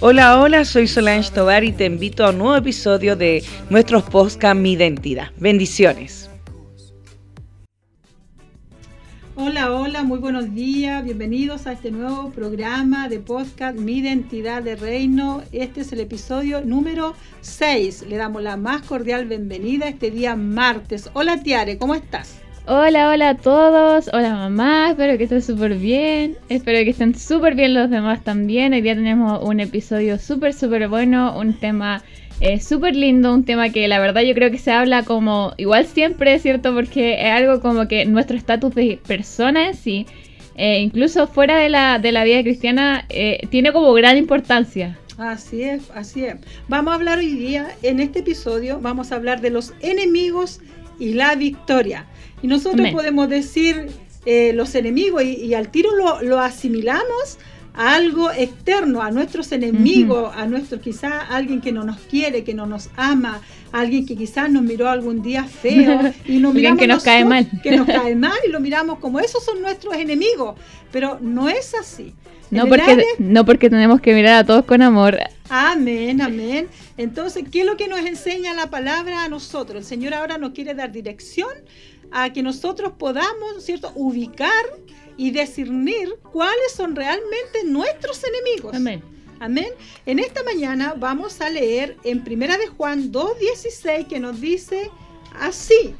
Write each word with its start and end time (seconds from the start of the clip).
Hola, 0.00 0.40
hola, 0.40 0.64
soy 0.64 0.86
Solange 0.86 1.32
Tobar 1.32 1.64
y 1.64 1.72
te 1.72 1.86
invito 1.86 2.24
a 2.24 2.30
un 2.30 2.38
nuevo 2.38 2.54
episodio 2.54 3.16
de 3.16 3.42
nuestros 3.70 4.04
podcast 4.04 4.56
Mi 4.56 4.72
Identidad. 4.72 5.32
Bendiciones. 5.38 6.30
Hola, 9.34 9.72
hola, 9.72 10.02
muy 10.04 10.18
buenos 10.18 10.54
días, 10.54 11.04
bienvenidos 11.04 11.66
a 11.66 11.72
este 11.72 11.90
nuevo 11.90 12.30
programa 12.30 13.08
de 13.08 13.18
podcast 13.18 13.76
Mi 13.78 13.98
Identidad 13.98 14.62
de 14.62 14.76
Reino. 14.76 15.42
Este 15.50 15.80
es 15.80 15.92
el 15.92 16.00
episodio 16.00 16.60
número 16.60 17.14
6. 17.40 18.06
Le 18.08 18.16
damos 18.16 18.42
la 18.42 18.56
más 18.56 18.82
cordial 18.82 19.26
bienvenida 19.26 19.88
este 19.88 20.10
día 20.10 20.36
martes. 20.36 21.10
Hola 21.14 21.42
Tiare, 21.42 21.78
¿cómo 21.78 21.94
estás? 21.94 22.35
Hola, 22.68 23.10
hola 23.10 23.28
a 23.28 23.36
todos. 23.36 24.10
Hola 24.12 24.34
mamá, 24.34 24.90
espero 24.90 25.16
que 25.16 25.22
estén 25.22 25.40
súper 25.40 25.76
bien. 25.76 26.36
Espero 26.48 26.78
que 26.82 26.90
estén 26.90 27.16
súper 27.16 27.54
bien 27.54 27.74
los 27.74 27.88
demás 27.90 28.24
también. 28.24 28.72
Hoy 28.72 28.80
día 28.80 28.96
tenemos 28.96 29.40
un 29.44 29.60
episodio 29.60 30.18
súper, 30.18 30.52
súper 30.52 30.88
bueno, 30.88 31.38
un 31.38 31.54
tema 31.54 32.02
eh, 32.40 32.58
súper 32.58 32.96
lindo, 32.96 33.32
un 33.32 33.44
tema 33.44 33.68
que 33.70 33.86
la 33.86 34.00
verdad 34.00 34.22
yo 34.22 34.34
creo 34.34 34.50
que 34.50 34.58
se 34.58 34.72
habla 34.72 35.04
como 35.04 35.52
igual 35.58 35.86
siempre, 35.86 36.40
¿cierto? 36.40 36.74
Porque 36.74 37.14
es 37.20 37.30
algo 37.30 37.60
como 37.60 37.86
que 37.86 38.04
nuestro 38.04 38.36
estatus 38.36 38.74
de 38.74 38.98
persona 39.06 39.68
en 39.68 39.74
sí, 39.74 40.06
eh, 40.56 40.80
incluso 40.80 41.28
fuera 41.28 41.58
de 41.58 41.68
la, 41.68 42.00
de 42.00 42.10
la 42.10 42.24
vida 42.24 42.42
cristiana, 42.42 43.06
eh, 43.10 43.46
tiene 43.48 43.72
como 43.72 43.92
gran 43.92 44.16
importancia. 44.16 44.98
Así 45.18 45.62
es, 45.62 45.88
así 45.94 46.24
es. 46.24 46.34
Vamos 46.66 46.90
a 46.90 46.94
hablar 46.96 47.18
hoy 47.18 47.32
día, 47.32 47.68
en 47.82 48.00
este 48.00 48.18
episodio, 48.18 48.80
vamos 48.80 49.12
a 49.12 49.14
hablar 49.14 49.40
de 49.40 49.50
los 49.50 49.72
enemigos 49.82 50.60
y 50.98 51.14
la 51.14 51.36
victoria. 51.36 52.06
Y 52.42 52.46
nosotros 52.46 52.90
podemos 52.90 53.28
decir 53.28 53.88
eh, 54.24 54.52
los 54.54 54.74
enemigos 54.74 55.22
y, 55.22 55.54
al 55.54 55.70
tiro 55.70 55.90
lo, 56.22 56.40
asimilamos 56.40 57.38
a 57.74 57.94
algo 57.94 58.30
externo, 58.32 59.02
a 59.02 59.10
nuestros 59.10 59.52
enemigos, 59.52 60.32
a 60.34 60.46
nuestro 60.46 60.80
quizá 60.80 61.20
alguien 61.20 61.60
que 61.60 61.70
no 61.72 61.84
nos 61.84 61.98
quiere, 61.98 62.42
que 62.42 62.54
no 62.54 62.66
nos 62.66 62.90
ama, 62.96 63.40
alguien 63.70 64.04
que 64.06 64.16
quizás 64.16 64.50
nos 64.50 64.62
miró 64.62 64.88
algún 64.88 65.22
día 65.22 65.44
feo 65.44 66.12
y 66.26 66.38
nos 66.38 66.54
miramos 66.54 66.80
que 66.80 66.86
nos 66.86 67.04
cae 67.04 67.24
mal. 67.24 67.48
Que 67.62 67.76
nos 67.76 67.86
cae 67.86 68.16
mal 68.16 68.36
y 68.46 68.50
lo 68.50 68.60
miramos 68.60 68.98
como 68.98 69.20
esos 69.20 69.44
son 69.44 69.60
nuestros 69.62 69.94
enemigos, 69.94 70.58
pero 70.90 71.18
no 71.20 71.48
es 71.48 71.74
así. 71.74 72.14
No 72.50 72.66
porque, 72.66 73.04
no 73.18 73.44
porque 73.44 73.70
tenemos 73.70 74.00
que 74.00 74.14
mirar 74.14 74.34
a 74.34 74.44
todos 74.44 74.64
con 74.64 74.82
amor. 74.82 75.18
Amén, 75.48 76.20
amén. 76.20 76.68
Entonces, 76.96 77.44
¿qué 77.50 77.60
es 77.60 77.66
lo 77.66 77.76
que 77.76 77.88
nos 77.88 78.00
enseña 78.00 78.54
la 78.54 78.70
palabra 78.70 79.24
a 79.24 79.28
nosotros? 79.28 79.78
El 79.78 79.84
Señor 79.84 80.14
ahora 80.14 80.38
nos 80.38 80.52
quiere 80.52 80.74
dar 80.74 80.92
dirección 80.92 81.48
a 82.10 82.32
que 82.32 82.42
nosotros 82.42 82.92
podamos, 82.98 83.62
¿cierto?, 83.62 83.92
ubicar 83.94 84.64
y 85.16 85.30
discernir 85.30 86.14
cuáles 86.32 86.72
son 86.74 86.94
realmente 86.94 87.64
nuestros 87.64 88.22
enemigos. 88.24 88.74
Amén. 88.74 89.02
Amén. 89.40 89.68
En 90.06 90.18
esta 90.18 90.42
mañana 90.42 90.94
vamos 90.96 91.40
a 91.40 91.50
leer 91.50 91.96
en 92.04 92.24
Primera 92.24 92.56
de 92.56 92.68
Juan 92.68 93.12
2:16 93.12 94.06
que 94.06 94.20
nos 94.20 94.40
dice 94.40 94.90
así. 95.38 95.94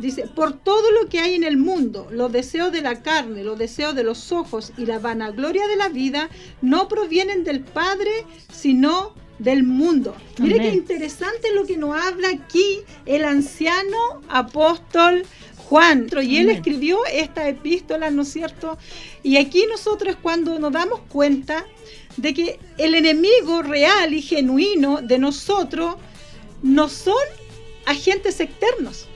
Dice, 0.00 0.26
por 0.26 0.58
todo 0.58 0.90
lo 0.90 1.08
que 1.08 1.20
hay 1.20 1.34
en 1.34 1.44
el 1.44 1.56
mundo, 1.56 2.08
los 2.10 2.32
deseos 2.32 2.72
de 2.72 2.82
la 2.82 3.00
carne, 3.02 3.44
los 3.44 3.56
deseos 3.56 3.94
de 3.94 4.02
los 4.02 4.32
ojos 4.32 4.72
y 4.76 4.86
la 4.86 4.98
vanagloria 4.98 5.68
de 5.68 5.76
la 5.76 5.88
vida 5.88 6.28
no 6.62 6.88
provienen 6.88 7.44
del 7.44 7.60
Padre, 7.60 8.10
sino 8.52 9.14
del 9.38 9.64
mundo. 9.64 10.14
Mire 10.38 10.58
qué 10.58 10.68
interesante 10.68 11.52
lo 11.54 11.66
que 11.66 11.76
nos 11.76 11.96
habla 12.00 12.28
aquí 12.28 12.80
el 13.06 13.24
anciano 13.24 14.22
apóstol 14.28 15.24
Juan. 15.68 16.08
Y 16.22 16.38
él 16.38 16.50
escribió 16.50 16.98
esta 17.06 17.48
epístola, 17.48 18.10
¿no 18.10 18.22
es 18.22 18.32
cierto? 18.32 18.78
Y 19.22 19.38
aquí 19.38 19.64
nosotros 19.68 20.14
es 20.14 20.20
cuando 20.20 20.58
nos 20.58 20.72
damos 20.72 21.00
cuenta 21.08 21.64
de 22.16 22.34
que 22.34 22.58
el 22.78 22.94
enemigo 22.94 23.62
real 23.62 24.14
y 24.14 24.22
genuino 24.22 25.00
de 25.02 25.18
nosotros 25.18 25.96
no 26.62 26.88
son 26.88 27.22
agentes 27.86 28.40
externos. 28.40 29.06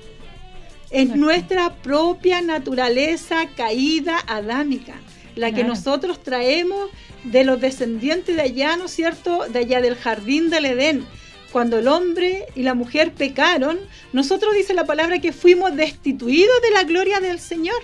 Es 0.91 1.15
nuestra 1.15 1.75
propia 1.83 2.41
naturaleza 2.41 3.47
caída 3.55 4.19
adámica, 4.27 4.95
la 5.39 5.53
que 5.53 5.63
nosotros 5.63 6.23
traemos 6.23 6.91
de 7.23 7.45
los 7.45 7.61
descendientes 7.61 8.35
de 8.35 8.43
allá, 8.43 8.77
¿no 8.77 8.87
es 8.87 8.91
cierto? 8.91 9.47
De 9.49 9.61
allá 9.61 9.81
del 9.81 9.95
jardín 9.95 10.51
del 10.51 10.67
Edén. 10.67 11.07
Cuando 11.53 11.79
el 11.79 11.87
hombre 11.87 12.47
y 12.57 12.63
la 12.63 12.75
mujer 12.75 13.13
pecaron, 13.13 13.79
nosotros 14.13 14.55
dice 14.55 14.75
la 14.75 14.85
palabra 14.85 15.21
que 15.21 15.33
fuimos 15.33 15.75
destituidos 15.77 16.61
de 16.61 16.71
la 16.73 16.83
gloria 16.83 17.21
del 17.21 17.39
Señor. 17.39 17.81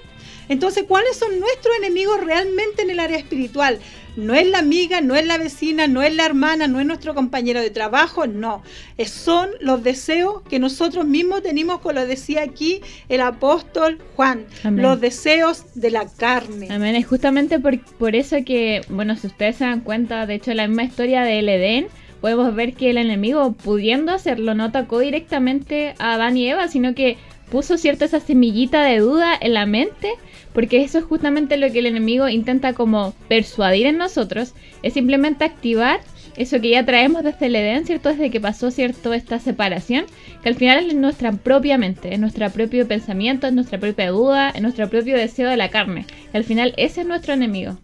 Entonces, 0.48 0.84
¿cuáles 0.86 1.16
son 1.16 1.38
nuestros 1.38 1.76
enemigos 1.76 2.22
realmente 2.22 2.82
en 2.82 2.90
el 2.90 2.98
área 2.98 3.16
espiritual? 3.16 3.78
No 4.16 4.34
es 4.34 4.46
la 4.46 4.58
amiga, 4.58 5.00
no 5.00 5.14
es 5.16 5.26
la 5.26 5.38
vecina, 5.38 5.86
no 5.86 6.02
es 6.02 6.14
la 6.14 6.24
hermana, 6.24 6.68
no 6.68 6.80
es 6.80 6.86
nuestro 6.86 7.14
compañero 7.14 7.60
de 7.60 7.70
trabajo, 7.70 8.26
no. 8.26 8.62
son 9.06 9.50
los 9.60 9.82
deseos 9.82 10.42
que 10.42 10.58
nosotros 10.58 11.06
mismos 11.06 11.42
tenemos, 11.42 11.80
como 11.80 11.94
lo 11.94 12.06
decía 12.06 12.42
aquí 12.42 12.80
el 13.08 13.20
apóstol 13.20 13.98
Juan, 14.16 14.46
los 14.64 15.00
deseos 15.00 15.64
de 15.74 15.90
la 15.90 16.06
carne. 16.06 16.68
Amén, 16.70 16.94
es 16.94 17.06
justamente 17.06 17.58
por, 17.58 17.78
por 17.80 18.14
eso 18.14 18.36
que, 18.44 18.82
bueno, 18.88 19.16
si 19.16 19.26
ustedes 19.26 19.56
se 19.56 19.64
dan 19.64 19.80
cuenta, 19.80 20.26
de 20.26 20.34
hecho, 20.34 20.54
la 20.54 20.68
misma 20.68 20.84
historia 20.84 21.22
del 21.22 21.48
Edén, 21.48 21.88
podemos 22.20 22.54
ver 22.54 22.72
que 22.74 22.90
el 22.90 22.98
enemigo, 22.98 23.52
pudiendo 23.52 24.12
hacerlo, 24.12 24.54
no 24.54 24.64
atacó 24.64 25.00
directamente 25.00 25.94
a 25.98 26.14
Adán 26.14 26.36
y 26.36 26.48
Eva, 26.48 26.68
sino 26.68 26.94
que 26.94 27.18
puso 27.50 27.76
cierta 27.76 28.06
esa 28.06 28.20
semillita 28.20 28.82
de 28.82 28.98
duda 28.98 29.36
en 29.38 29.54
la 29.54 29.66
mente, 29.66 30.14
porque 30.54 30.82
eso 30.82 30.98
es 30.98 31.04
justamente 31.04 31.58
lo 31.58 31.70
que 31.70 31.80
el 31.80 31.86
enemigo 31.86 32.28
intenta 32.28 32.72
como 32.72 33.12
persuadir 33.28 33.86
en 33.86 33.98
nosotros, 33.98 34.54
es 34.82 34.94
simplemente 34.94 35.44
activar 35.44 36.00
eso 36.36 36.60
que 36.60 36.70
ya 36.70 36.84
traemos 36.84 37.22
desde 37.22 37.46
el 37.46 37.56
Edén, 37.56 37.86
¿cierto? 37.86 38.08
Desde 38.08 38.30
que 38.30 38.40
pasó, 38.40 38.70
¿cierto? 38.70 39.12
Esta 39.12 39.38
separación, 39.38 40.06
que 40.42 40.48
al 40.48 40.54
final 40.54 40.88
es 40.88 40.94
nuestra 40.94 41.32
propia 41.32 41.78
mente, 41.78 42.14
es 42.14 42.20
nuestro 42.20 42.48
propio 42.50 42.88
pensamiento, 42.88 43.46
es 43.46 43.52
nuestra 43.52 43.78
propia 43.78 44.10
duda, 44.10 44.50
es 44.50 44.62
nuestro 44.62 44.88
propio 44.88 45.16
deseo 45.16 45.48
de 45.48 45.56
la 45.56 45.70
carne. 45.70 46.06
al 46.32 46.44
final 46.44 46.72
ese 46.76 47.02
es 47.02 47.06
nuestro 47.06 47.34
enemigo. 47.34 47.78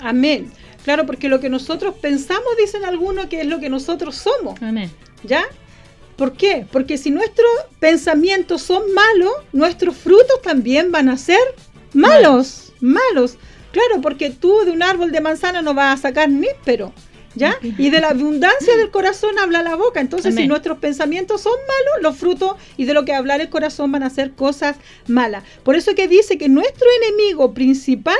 Amén. 0.00 0.50
Claro, 0.84 1.06
porque 1.06 1.28
lo 1.28 1.40
que 1.40 1.48
nosotros 1.48 1.94
pensamos, 2.00 2.56
dicen 2.58 2.84
algunos, 2.84 3.26
que 3.26 3.40
es 3.42 3.46
lo 3.46 3.60
que 3.60 3.68
nosotros 3.68 4.16
somos. 4.16 4.60
Amén. 4.62 4.90
¿Ya? 5.22 5.44
¿Por 6.16 6.32
qué? 6.32 6.66
Porque 6.70 6.98
si 6.98 7.10
nuestros 7.10 7.50
pensamientos 7.78 8.62
son 8.62 8.82
malos, 8.92 9.32
nuestros 9.52 9.96
frutos 9.96 10.42
también 10.42 10.90
van 10.90 11.08
a 11.08 11.16
ser 11.16 11.38
malos, 11.94 12.72
malos. 12.80 13.38
Claro, 13.72 14.00
porque 14.02 14.30
tú 14.30 14.64
de 14.64 14.70
un 14.70 14.82
árbol 14.82 15.12
de 15.12 15.20
manzana 15.20 15.62
no 15.62 15.74
vas 15.74 15.98
a 15.98 16.02
sacar 16.02 16.28
níspero. 16.28 16.92
¿Ya? 17.34 17.56
Y 17.62 17.88
de 17.88 18.00
la 18.00 18.10
abundancia 18.10 18.76
del 18.76 18.90
corazón 18.90 19.38
habla 19.38 19.62
la 19.62 19.74
boca. 19.74 20.00
Entonces, 20.00 20.34
si 20.34 20.46
nuestros 20.46 20.76
pensamientos 20.78 21.40
son 21.40 21.54
malos, 21.54 22.02
los 22.02 22.16
frutos 22.18 22.56
y 22.76 22.84
de 22.84 22.92
lo 22.92 23.06
que 23.06 23.14
hablar 23.14 23.40
el 23.40 23.48
corazón 23.48 23.90
van 23.90 24.02
a 24.02 24.10
ser 24.10 24.32
cosas 24.32 24.76
malas. 25.06 25.42
Por 25.62 25.74
eso 25.74 25.94
que 25.94 26.08
dice 26.08 26.36
que 26.36 26.50
nuestro 26.50 26.86
enemigo 27.02 27.54
principal 27.54 28.18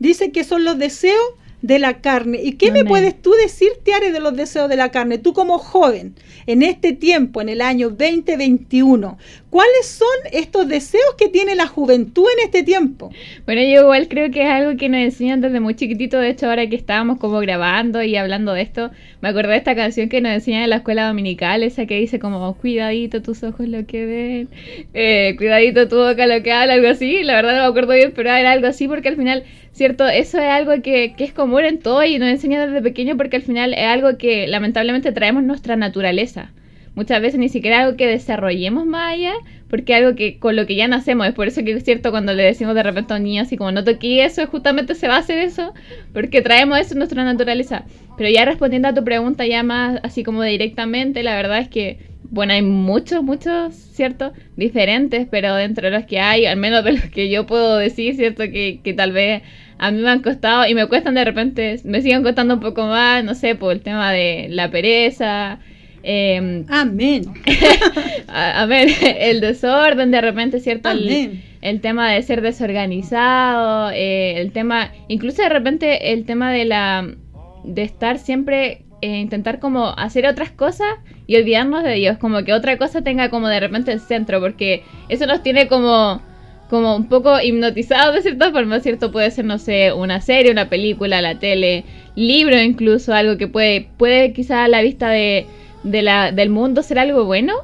dice 0.00 0.32
que 0.32 0.42
son 0.42 0.64
los 0.64 0.76
deseos 0.76 1.22
de 1.62 1.78
la 1.78 2.00
carne. 2.00 2.40
¿Y 2.42 2.54
qué 2.54 2.72
me 2.72 2.84
puedes 2.84 3.20
tú 3.20 3.32
decir, 3.32 3.70
Tiare, 3.84 4.10
de 4.10 4.20
los 4.20 4.34
deseos 4.34 4.68
de 4.68 4.76
la 4.76 4.90
carne? 4.90 5.18
Tú 5.18 5.32
como 5.32 5.58
joven, 5.58 6.16
en 6.48 6.62
este 6.62 6.94
tiempo, 6.94 7.42
en 7.42 7.50
el 7.50 7.60
año 7.60 7.90
2021, 7.90 9.18
¿cuáles 9.50 9.86
son 9.86 10.08
estos 10.32 10.66
deseos 10.66 11.14
que 11.18 11.28
tiene 11.28 11.54
la 11.54 11.66
juventud 11.66 12.24
en 12.38 12.46
este 12.46 12.62
tiempo? 12.62 13.10
Bueno, 13.44 13.60
yo 13.60 13.82
igual 13.82 14.08
creo 14.08 14.30
que 14.30 14.44
es 14.44 14.48
algo 14.48 14.74
que 14.78 14.88
nos 14.88 15.00
enseñan 15.00 15.42
desde 15.42 15.60
muy 15.60 15.74
chiquitito. 15.74 16.18
De 16.18 16.30
hecho, 16.30 16.48
ahora 16.48 16.66
que 16.66 16.76
estábamos 16.76 17.18
como 17.18 17.38
grabando 17.40 18.02
y 18.02 18.16
hablando 18.16 18.54
de 18.54 18.62
esto, 18.62 18.90
me 19.20 19.28
acordé 19.28 19.50
de 19.50 19.56
esta 19.58 19.76
canción 19.76 20.08
que 20.08 20.22
nos 20.22 20.32
enseñan 20.32 20.62
en 20.62 20.70
la 20.70 20.76
escuela 20.76 21.06
dominical, 21.06 21.62
esa 21.62 21.84
que 21.84 21.98
dice 21.98 22.18
como, 22.18 22.54
cuidadito 22.56 23.20
tus 23.20 23.42
ojos 23.42 23.68
lo 23.68 23.84
que 23.84 24.06
ven, 24.06 24.48
eh, 24.94 25.34
cuidadito 25.36 25.86
tu 25.86 25.96
boca 25.96 26.26
lo 26.26 26.42
que 26.42 26.50
habla, 26.50 26.72
algo 26.72 26.88
así. 26.88 27.24
La 27.24 27.34
verdad 27.34 27.56
no 27.56 27.62
me 27.64 27.68
acuerdo 27.68 27.92
bien, 27.92 28.14
pero 28.16 28.30
era 28.30 28.52
algo 28.52 28.68
así 28.68 28.88
porque 28.88 29.08
al 29.08 29.16
final 29.16 29.44
¿cierto? 29.78 30.08
Eso 30.08 30.38
es 30.38 30.44
algo 30.44 30.82
que, 30.82 31.14
que, 31.16 31.24
es 31.24 31.32
común 31.32 31.64
en 31.64 31.78
todo 31.78 32.04
y 32.04 32.18
nos 32.18 32.28
enseña 32.28 32.66
desde 32.66 32.82
pequeño 32.82 33.16
porque 33.16 33.36
al 33.36 33.42
final 33.42 33.74
es 33.74 33.86
algo 33.86 34.18
que 34.18 34.46
lamentablemente 34.48 35.12
traemos 35.12 35.44
nuestra 35.44 35.76
naturaleza. 35.76 36.37
Muchas 36.94 37.20
veces 37.20 37.38
ni 37.38 37.48
siquiera 37.48 37.82
algo 37.82 37.96
que 37.96 38.06
desarrollemos 38.06 38.86
más 38.86 39.14
allá, 39.14 39.32
porque 39.68 39.94
algo 39.94 40.14
que 40.16 40.38
con 40.38 40.56
lo 40.56 40.66
que 40.66 40.76
ya 40.76 40.88
nacemos. 40.88 41.26
Es 41.26 41.34
por 41.34 41.48
eso 41.48 41.62
que 41.64 41.72
es 41.72 41.84
cierto 41.84 42.10
cuando 42.10 42.34
le 42.34 42.42
decimos 42.42 42.74
de 42.74 42.82
repente 42.82 43.14
a 43.14 43.16
un 43.16 43.24
niño 43.24 43.42
así 43.42 43.56
como 43.56 43.72
no 43.72 43.84
toqué 43.84 44.24
eso, 44.24 44.46
justamente 44.46 44.94
se 44.94 45.08
va 45.08 45.16
a 45.16 45.18
hacer 45.18 45.38
eso, 45.38 45.74
porque 46.12 46.42
traemos 46.42 46.78
eso 46.78 46.94
en 46.94 46.98
nuestra 46.98 47.24
naturaleza. 47.24 47.84
Pero 48.16 48.30
ya 48.30 48.44
respondiendo 48.44 48.88
a 48.88 48.94
tu 48.94 49.04
pregunta 49.04 49.46
ya 49.46 49.62
más 49.62 50.00
así 50.02 50.24
como 50.24 50.42
directamente, 50.42 51.22
la 51.22 51.36
verdad 51.36 51.58
es 51.58 51.68
que 51.68 51.98
bueno, 52.30 52.52
hay 52.52 52.62
muchos, 52.62 53.22
muchos, 53.22 53.74
¿cierto? 53.74 54.32
Diferentes, 54.56 55.26
pero 55.30 55.54
dentro 55.54 55.86
de 55.90 55.96
los 55.96 56.04
que 56.06 56.20
hay, 56.20 56.44
al 56.44 56.58
menos 56.58 56.84
de 56.84 56.92
los 56.92 57.04
que 57.04 57.30
yo 57.30 57.46
puedo 57.46 57.78
decir, 57.78 58.16
¿cierto? 58.16 58.44
Que, 58.44 58.80
que 58.84 58.92
tal 58.92 59.12
vez 59.12 59.42
a 59.78 59.90
mí 59.90 60.02
me 60.02 60.10
han 60.10 60.22
costado 60.22 60.66
y 60.66 60.74
me 60.74 60.86
cuestan 60.86 61.14
de 61.14 61.24
repente, 61.24 61.80
me 61.84 62.02
siguen 62.02 62.22
costando 62.22 62.54
un 62.54 62.60
poco 62.60 62.86
más, 62.86 63.24
no 63.24 63.34
sé, 63.34 63.54
por 63.54 63.72
el 63.72 63.80
tema 63.80 64.12
de 64.12 64.48
la 64.50 64.70
pereza. 64.70 65.60
Eh, 66.02 66.64
Amén. 66.68 67.24
ver, 68.68 68.88
el 69.18 69.40
desorden, 69.40 70.10
de 70.10 70.20
repente, 70.20 70.60
¿cierto? 70.60 70.90
El, 70.90 71.42
el, 71.60 71.80
tema 71.80 72.10
de 72.10 72.22
ser 72.22 72.40
desorganizado, 72.40 73.90
eh, 73.90 74.40
el 74.40 74.52
tema, 74.52 74.92
incluso 75.08 75.42
de 75.42 75.48
repente 75.48 76.12
el 76.12 76.24
tema 76.24 76.52
de 76.52 76.64
la 76.64 77.08
de 77.64 77.82
estar 77.82 78.18
siempre 78.18 78.84
eh, 79.02 79.18
intentar 79.18 79.60
como 79.60 79.88
hacer 79.88 80.26
otras 80.26 80.50
cosas 80.50 80.88
y 81.26 81.36
olvidarnos 81.36 81.84
de 81.84 81.94
Dios, 81.94 82.18
como 82.18 82.42
que 82.44 82.52
otra 82.52 82.78
cosa 82.78 83.02
tenga 83.02 83.30
como 83.30 83.48
de 83.48 83.60
repente 83.60 83.92
el 83.92 84.00
centro, 84.00 84.40
porque 84.40 84.82
eso 85.08 85.26
nos 85.26 85.42
tiene 85.42 85.68
como 85.68 86.20
como 86.68 86.96
un 86.96 87.08
poco 87.08 87.40
hipnotizados 87.40 88.14
de 88.14 88.22
cierta 88.22 88.52
forma, 88.52 88.80
¿cierto? 88.80 89.10
Puede 89.10 89.30
ser, 89.30 89.44
no 89.46 89.58
sé, 89.58 89.92
una 89.92 90.20
serie, 90.20 90.52
una 90.52 90.68
película, 90.68 91.22
la 91.22 91.38
tele, 91.38 91.84
libro 92.14 92.60
incluso, 92.60 93.14
algo 93.14 93.38
que 93.38 93.48
puede, 93.48 93.88
puede 93.96 94.32
quizá 94.32 94.64
a 94.64 94.68
la 94.68 94.82
vista 94.82 95.08
de, 95.08 95.46
de 95.90 96.02
la, 96.02 96.32
del 96.32 96.50
mundo 96.50 96.82
ser 96.82 96.98
algo 96.98 97.24
bueno, 97.24 97.54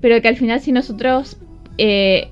pero 0.00 0.20
que 0.20 0.28
al 0.28 0.36
final 0.36 0.60
si 0.60 0.72
nosotros 0.72 1.36
eh, 1.78 2.28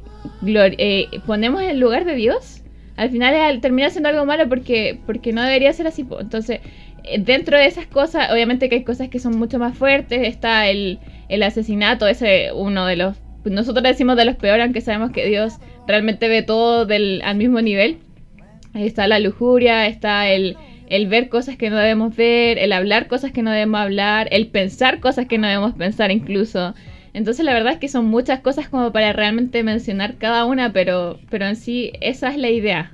eh, 0.47 1.07
ponemos 1.27 1.63
en 1.63 1.71
el 1.71 1.81
lugar 1.81 2.05
de 2.05 2.15
Dios, 2.15 2.63
al 2.97 3.11
final 3.11 3.61
termina 3.61 3.91
siendo 3.91 4.09
algo 4.09 4.27
malo 4.27 4.49
porque, 4.49 4.99
no 5.33 5.43
debería 5.43 5.73
ser 5.73 5.87
así. 5.87 6.07
Entonces, 6.21 6.61
eh, 7.05 7.19
dentro 7.19 7.57
de 7.57 7.67
esas 7.67 7.87
cosas, 7.87 8.31
obviamente 8.31 8.69
que 8.69 8.77
hay 8.77 8.85
cosas 8.85 9.09
que 9.09 9.19
son 9.19 9.39
mucho 9.39 9.59
más 9.59 9.77
fuertes, 9.77 10.27
está 10.27 10.69
el, 10.69 10.99
el 11.29 11.43
asesinato, 11.43 12.07
ese 12.07 12.53
uno 12.53 12.87
de 12.87 12.97
los, 12.97 13.17
nosotros 13.45 13.83
decimos 13.83 14.17
de 14.17 14.27
los 14.27 14.37
peores, 14.37 14.65
aunque 14.65 14.81
sabemos 14.81 15.13
que 15.13 15.27
Dios 15.27 15.59
realmente 15.87 16.29
ve 16.29 16.43
todo 16.43 16.87
del, 16.87 17.23
al 17.25 17.37
mismo 17.37 17.61
nivel. 17.61 17.99
Ahí 18.75 18.87
está 18.87 19.09
la 19.09 19.19
lujuria, 19.19 19.87
está 19.87 20.29
el, 20.29 20.57
el 20.91 21.07
ver 21.07 21.29
cosas 21.29 21.57
que 21.57 21.71
no 21.71 21.77
debemos 21.77 22.15
ver, 22.15 22.59
el 22.59 22.73
hablar 22.73 23.07
cosas 23.07 23.33
que 23.33 23.43
no 23.43 23.53
debemos 23.53 23.81
hablar, 23.81 24.29
el 24.33 24.49
pensar 24.49 25.01
cosas 25.01 25.27
que 25.27 25.39
no 25.39 25.47
debemos 25.47 25.75
pensar 25.75 26.11
incluso. 26.11 26.75
Entonces 27.15 27.45
la 27.45 27.55
verdad 27.55 27.73
es 27.73 27.79
que 27.79 27.89
son 27.89 28.07
muchas 28.07 28.41
cosas 28.41 28.69
como 28.69 28.93
para 28.93 29.13
realmente 29.13 29.63
mencionar 29.63 30.17
cada 30.17 30.45
una, 30.45 30.73
pero, 30.73 31.19
pero 31.31 31.47
en 31.47 31.57
sí 31.57 31.93
esa 32.01 32.31
es 32.31 32.37
la 32.37 32.51
idea. 32.51 32.93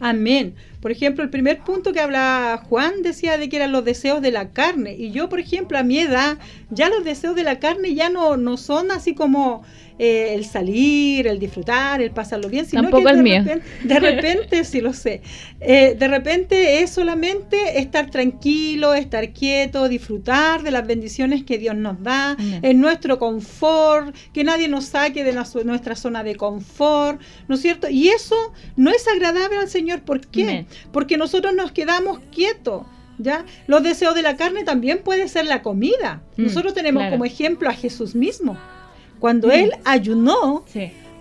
Amén. 0.00 0.54
Por 0.80 0.92
ejemplo, 0.92 1.24
el 1.24 1.30
primer 1.30 1.60
punto 1.60 1.92
que 1.92 2.00
habla 2.00 2.62
Juan 2.68 3.02
decía 3.02 3.36
de 3.36 3.48
que 3.48 3.56
eran 3.56 3.72
los 3.72 3.84
deseos 3.84 4.22
de 4.22 4.30
la 4.30 4.50
carne. 4.50 4.94
Y 4.96 5.10
yo, 5.10 5.28
por 5.28 5.40
ejemplo, 5.40 5.78
a 5.78 5.82
mi 5.82 5.98
edad, 5.98 6.38
ya 6.70 6.88
los 6.88 7.04
deseos 7.04 7.34
de 7.34 7.42
la 7.42 7.58
carne 7.58 7.94
ya 7.94 8.10
no, 8.10 8.36
no 8.36 8.56
son 8.56 8.90
así 8.90 9.14
como 9.14 9.64
eh, 10.00 10.34
el 10.34 10.44
salir, 10.44 11.26
el 11.26 11.40
disfrutar, 11.40 12.00
el 12.00 12.12
pasarlo 12.12 12.48
bien, 12.48 12.64
sino 12.66 12.82
Tampoco 12.82 13.08
que 13.08 13.16
de 13.16 13.22
repente, 13.22 13.62
de 13.82 13.98
repente, 14.00 14.64
sí 14.64 14.80
lo 14.80 14.92
sé, 14.92 15.22
eh, 15.60 15.96
de 15.98 16.06
repente 16.06 16.82
es 16.82 16.90
solamente 16.90 17.80
estar 17.80 18.08
tranquilo, 18.08 18.94
estar 18.94 19.32
quieto, 19.32 19.88
disfrutar 19.88 20.62
de 20.62 20.70
las 20.70 20.86
bendiciones 20.86 21.42
que 21.42 21.58
Dios 21.58 21.74
nos 21.74 22.00
da, 22.00 22.36
en 22.38 22.80
nuestro 22.80 23.18
confort, 23.18 24.14
que 24.32 24.44
nadie 24.44 24.68
nos 24.68 24.84
saque 24.84 25.24
de 25.24 25.32
nuestra 25.64 25.96
zona 25.96 26.22
de 26.22 26.36
confort, 26.36 27.20
¿no 27.48 27.56
es 27.56 27.62
cierto? 27.62 27.88
Y 27.90 28.10
eso 28.10 28.36
no 28.76 28.90
es 28.90 29.04
agradable 29.08 29.58
al 29.58 29.68
Señor, 29.68 30.02
¿por 30.02 30.20
qué? 30.28 30.66
Porque 30.92 31.16
nosotros 31.16 31.54
nos 31.54 31.72
quedamos 31.72 32.20
quietos. 32.32 32.84
¿Ya? 33.20 33.44
Los 33.66 33.82
deseos 33.82 34.14
de 34.14 34.22
la 34.22 34.36
carne 34.36 34.62
también 34.62 35.02
puede 35.02 35.26
ser 35.26 35.46
la 35.46 35.60
comida. 35.60 36.22
Mm, 36.36 36.44
nosotros 36.44 36.72
tenemos 36.72 37.10
como 37.10 37.24
ejemplo 37.24 37.68
a 37.68 37.72
Jesús 37.72 38.14
mismo 38.14 38.56
cuando 39.18 39.50
él 39.50 39.72
ayunó 39.84 40.64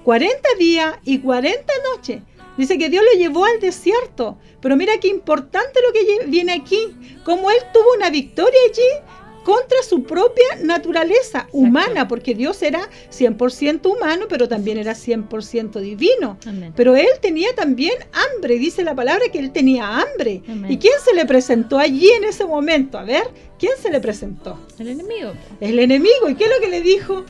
40 0.03 0.49
días 0.59 0.95
y 1.03 1.19
40 1.19 1.73
noches. 1.93 2.21
Dice 2.57 2.77
que 2.77 2.89
Dios 2.89 3.03
lo 3.03 3.19
llevó 3.19 3.45
al 3.45 3.59
desierto. 3.59 4.37
Pero 4.61 4.75
mira 4.75 4.93
qué 4.99 5.07
importante 5.07 5.79
lo 5.85 5.93
que 5.93 6.27
viene 6.27 6.53
aquí. 6.53 6.95
Como 7.23 7.51
él 7.51 7.57
tuvo 7.73 7.93
una 7.95 8.09
victoria 8.09 8.59
allí 8.69 9.03
contra 9.47 9.81
su 9.81 10.03
propia 10.03 10.57
naturaleza 10.61 11.47
humana, 11.53 12.05
porque 12.09 12.35
Dios 12.35 12.61
era 12.61 12.89
100% 13.09 13.85
humano, 13.85 14.25
pero 14.27 14.49
también 14.49 14.77
era 14.77 14.91
100% 14.91 15.79
divino. 15.79 16.37
Pero 16.75 16.97
él 16.97 17.07
tenía 17.21 17.55
también 17.55 17.93
hambre, 18.11 18.59
dice 18.59 18.83
la 18.83 18.93
palabra 18.93 19.23
que 19.31 19.39
él 19.39 19.53
tenía 19.53 20.01
hambre. 20.01 20.41
¿Y 20.67 20.77
quién 20.79 20.95
se 21.01 21.13
le 21.15 21.25
presentó 21.25 21.79
allí 21.79 22.09
en 22.09 22.25
ese 22.25 22.43
momento? 22.43 22.97
A 22.97 23.03
ver, 23.03 23.23
¿quién 23.57 23.71
se 23.81 23.89
le 23.89 24.01
presentó? 24.01 24.59
El 24.79 24.89
enemigo. 24.89 25.31
El 25.61 25.79
enemigo. 25.79 26.27
¿Y 26.27 26.35
qué 26.35 26.43
es 26.43 26.49
lo 26.49 26.59
que 26.59 26.67
le 26.67 26.81
dijo? 26.81 27.23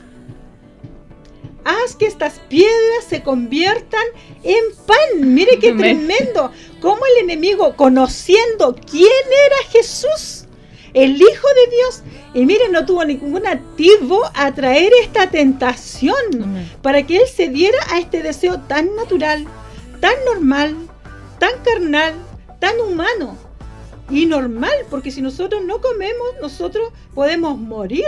haz 1.64 1.94
que 1.96 2.06
estas 2.06 2.40
piedras 2.48 3.04
se 3.06 3.22
conviertan 3.22 4.02
en 4.42 4.64
pan. 4.86 5.34
Mire 5.34 5.58
qué 5.60 5.72
tremendo. 5.72 6.50
Cómo 6.80 7.02
el 7.04 7.24
enemigo, 7.24 7.76
conociendo 7.76 8.74
quién 8.90 9.06
era 9.46 9.70
Jesús, 9.70 10.47
el 11.04 11.16
Hijo 11.16 11.48
de 11.54 11.76
Dios, 11.76 12.02
y 12.34 12.46
miren, 12.46 12.72
no 12.72 12.84
tuvo 12.86 13.04
ningún 13.04 13.46
activo 13.46 14.22
a 14.34 14.52
traer 14.54 14.92
esta 15.02 15.30
tentación 15.30 16.68
para 16.82 17.04
que 17.04 17.18
él 17.18 17.28
se 17.28 17.48
diera 17.48 17.78
a 17.90 17.98
este 17.98 18.22
deseo 18.22 18.60
tan 18.60 18.94
natural, 18.96 19.46
tan 20.00 20.14
normal, 20.24 20.76
tan 21.38 21.52
carnal, 21.64 22.14
tan 22.58 22.80
humano 22.80 23.36
y 24.10 24.26
normal, 24.26 24.72
porque 24.90 25.10
si 25.10 25.22
nosotros 25.22 25.64
no 25.64 25.80
comemos, 25.80 26.28
nosotros 26.40 26.92
podemos 27.14 27.58
morir. 27.58 28.06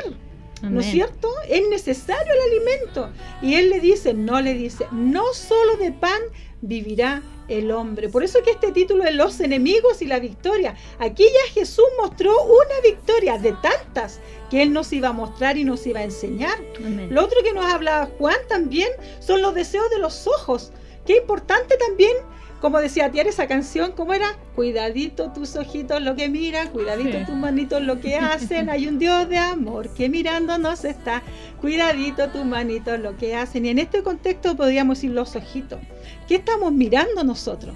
¿No 0.62 0.80
es 0.80 0.90
cierto? 0.90 1.32
Es 1.48 1.66
necesario 1.68 2.34
el 2.34 2.52
alimento. 2.52 3.08
Y 3.40 3.54
él 3.54 3.70
le 3.70 3.80
dice, 3.80 4.12
no 4.12 4.42
le 4.42 4.52
dice, 4.52 4.86
no 4.92 5.32
solo 5.32 5.76
de 5.76 5.90
pan 5.90 6.20
vivirá 6.60 7.22
el 7.48 7.70
hombre. 7.70 8.08
Por 8.08 8.22
eso 8.22 8.40
que 8.44 8.52
este 8.52 8.72
título 8.72 9.04
es 9.04 9.14
Los 9.14 9.40
enemigos 9.40 10.02
y 10.02 10.06
la 10.06 10.20
victoria. 10.20 10.76
Aquí 10.98 11.24
ya 11.24 11.52
Jesús 11.52 11.84
mostró 12.00 12.32
una 12.44 12.80
victoria 12.82 13.38
de 13.38 13.52
tantas 13.54 14.20
que 14.50 14.62
Él 14.62 14.72
nos 14.72 14.92
iba 14.92 15.08
a 15.08 15.12
mostrar 15.12 15.56
y 15.56 15.64
nos 15.64 15.86
iba 15.86 16.00
a 16.00 16.04
enseñar. 16.04 16.58
Lo 17.10 17.24
otro 17.24 17.38
que 17.42 17.52
nos 17.52 17.64
habla 17.64 18.10
Juan 18.18 18.38
también 18.48 18.90
son 19.20 19.42
los 19.42 19.54
deseos 19.54 19.90
de 19.90 19.98
los 19.98 20.26
ojos. 20.26 20.72
Qué 21.06 21.16
importante 21.16 21.76
también 21.76 22.16
como 22.60 22.78
decía 22.78 23.10
Tiara 23.10 23.30
esa 23.30 23.46
canción, 23.46 23.92
¿cómo 23.92 24.12
era? 24.12 24.36
Cuidadito 24.54 25.32
tus 25.32 25.56
ojitos 25.56 26.02
lo 26.02 26.14
que 26.14 26.28
miran, 26.28 26.68
cuidadito 26.68 27.24
tus 27.24 27.34
manitos 27.34 27.80
lo 27.80 28.00
que 28.00 28.16
hacen. 28.16 28.68
Hay 28.68 28.86
un 28.86 28.98
Dios 28.98 29.30
de 29.30 29.38
amor 29.38 29.88
que 29.94 30.10
mirándonos 30.10 30.84
está. 30.84 31.22
Cuidadito 31.58 32.28
tus 32.28 32.44
manitos 32.44 33.00
lo 33.00 33.16
que 33.16 33.34
hacen. 33.34 33.64
Y 33.64 33.70
en 33.70 33.78
este 33.78 34.02
contexto 34.02 34.56
podríamos 34.56 34.98
decir 34.98 35.12
los 35.12 35.36
ojitos. 35.36 35.80
¿Qué 36.30 36.36
estamos 36.36 36.72
mirando 36.72 37.24
nosotros? 37.24 37.74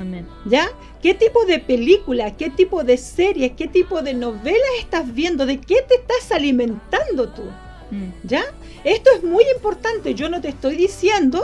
Amén. 0.00 0.26
¿Ya? 0.46 0.70
¿Qué 1.02 1.12
tipo 1.12 1.44
de 1.44 1.58
película, 1.58 2.34
qué 2.34 2.48
tipo 2.48 2.82
de 2.82 2.96
series, 2.96 3.52
qué 3.58 3.68
tipo 3.68 4.00
de 4.00 4.14
novelas 4.14 4.70
estás 4.78 5.12
viendo? 5.12 5.44
¿De 5.44 5.60
qué 5.60 5.82
te 5.86 5.96
estás 5.96 6.32
alimentando 6.32 7.28
tú? 7.28 7.42
Mm. 7.90 8.26
¿Ya? 8.26 8.42
Esto 8.84 9.10
es 9.14 9.22
muy 9.22 9.44
importante. 9.54 10.14
Yo 10.14 10.30
no 10.30 10.40
te 10.40 10.48
estoy 10.48 10.76
diciendo 10.76 11.42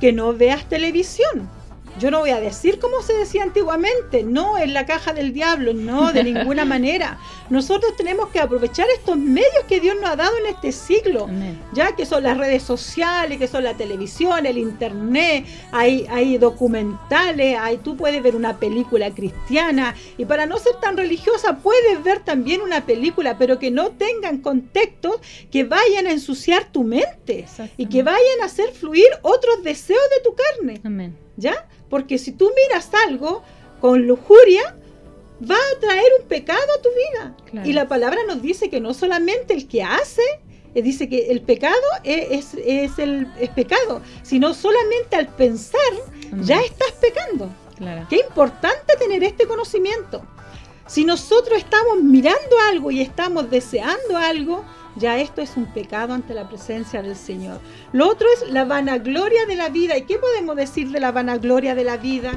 que 0.00 0.14
no 0.14 0.32
veas 0.32 0.66
televisión 0.70 1.50
yo 1.98 2.10
no 2.10 2.20
voy 2.20 2.30
a 2.30 2.40
decir 2.40 2.78
como 2.78 3.02
se 3.02 3.14
decía 3.14 3.42
antiguamente, 3.42 4.22
no 4.22 4.58
en 4.58 4.74
la 4.74 4.86
caja 4.86 5.12
del 5.12 5.32
diablo, 5.32 5.74
no, 5.74 6.12
de 6.12 6.24
ninguna 6.24 6.64
manera. 6.66 7.18
Nosotros 7.48 7.96
tenemos 7.96 8.28
que 8.28 8.40
aprovechar 8.40 8.86
estos 8.96 9.16
medios 9.16 9.64
que 9.68 9.80
Dios 9.80 9.96
nos 10.00 10.10
ha 10.10 10.16
dado 10.16 10.36
en 10.38 10.46
este 10.46 10.72
siglo, 10.72 11.28
ya 11.72 11.96
que 11.96 12.06
son 12.06 12.22
las 12.22 12.38
redes 12.38 12.62
sociales, 12.62 13.38
que 13.38 13.48
son 13.48 13.64
la 13.64 13.74
televisión, 13.74 14.46
el 14.46 14.58
internet, 14.58 15.44
hay, 15.72 16.06
hay 16.10 16.38
documentales, 16.38 17.58
hay, 17.58 17.78
tú 17.78 17.96
puedes 17.96 18.22
ver 18.22 18.36
una 18.36 18.58
película 18.58 19.10
cristiana 19.10 19.94
y 20.16 20.24
para 20.24 20.46
no 20.46 20.58
ser 20.58 20.76
tan 20.80 20.96
religiosa 20.96 21.58
puedes 21.58 22.02
ver 22.02 22.20
también 22.20 22.60
una 22.60 22.86
película, 22.86 23.36
pero 23.36 23.58
que 23.58 23.70
no 23.70 23.90
tengan 23.90 24.38
contextos 24.38 25.16
que 25.50 25.64
vayan 25.64 26.06
a 26.06 26.12
ensuciar 26.12 26.70
tu 26.70 26.84
mente 26.84 27.46
y 27.76 27.86
que 27.86 28.02
vayan 28.02 28.40
a 28.42 28.46
hacer 28.46 28.72
fluir 28.72 29.08
otros 29.22 29.62
deseos 29.62 30.00
de 30.16 30.22
tu 30.22 30.34
carne. 30.34 30.80
Amén. 30.84 31.29
¿Ya? 31.40 31.66
Porque 31.88 32.18
si 32.18 32.32
tú 32.32 32.50
miras 32.54 32.90
algo 33.08 33.42
con 33.80 34.06
lujuria, 34.06 34.76
va 35.50 35.56
a 35.56 35.80
traer 35.80 36.12
un 36.20 36.26
pecado 36.26 36.60
a 36.78 36.82
tu 36.82 36.88
vida. 36.90 37.64
Y 37.64 37.72
la 37.72 37.88
palabra 37.88 38.18
nos 38.26 38.42
dice 38.42 38.68
que 38.68 38.80
no 38.80 38.94
solamente 38.94 39.54
el 39.54 39.66
que 39.66 39.82
hace, 39.82 40.22
eh, 40.74 40.82
dice 40.82 41.08
que 41.08 41.30
el 41.30 41.40
pecado 41.40 41.80
es, 42.04 42.54
el 42.98 43.26
pecado, 43.54 44.02
sino 44.22 44.54
solamente 44.54 45.16
al 45.16 45.28
pensar 45.28 45.80
ya 46.42 46.60
estás 46.60 46.92
pecando. 47.00 47.50
Qué 48.08 48.18
importante 48.18 48.94
tener 48.98 49.24
este 49.24 49.46
conocimiento. 49.46 50.22
Si 50.86 51.04
nosotros 51.04 51.58
estamos 51.58 52.02
mirando 52.02 52.56
algo 52.70 52.90
y 52.90 53.00
estamos 53.00 53.50
deseando 53.50 54.16
algo, 54.16 54.64
ya 55.00 55.18
esto 55.18 55.40
es 55.40 55.56
un 55.56 55.66
pecado 55.66 56.12
ante 56.12 56.34
la 56.34 56.46
presencia 56.48 57.02
del 57.02 57.16
Señor. 57.16 57.58
Lo 57.92 58.08
otro 58.08 58.28
es 58.34 58.50
la 58.52 58.64
vanagloria 58.64 59.46
de 59.46 59.56
la 59.56 59.70
vida. 59.70 59.96
¿Y 59.96 60.02
qué 60.02 60.18
podemos 60.18 60.54
decir 60.54 60.90
de 60.90 61.00
la 61.00 61.10
vanagloria 61.10 61.74
de 61.74 61.84
la 61.84 61.96
vida? 61.96 62.32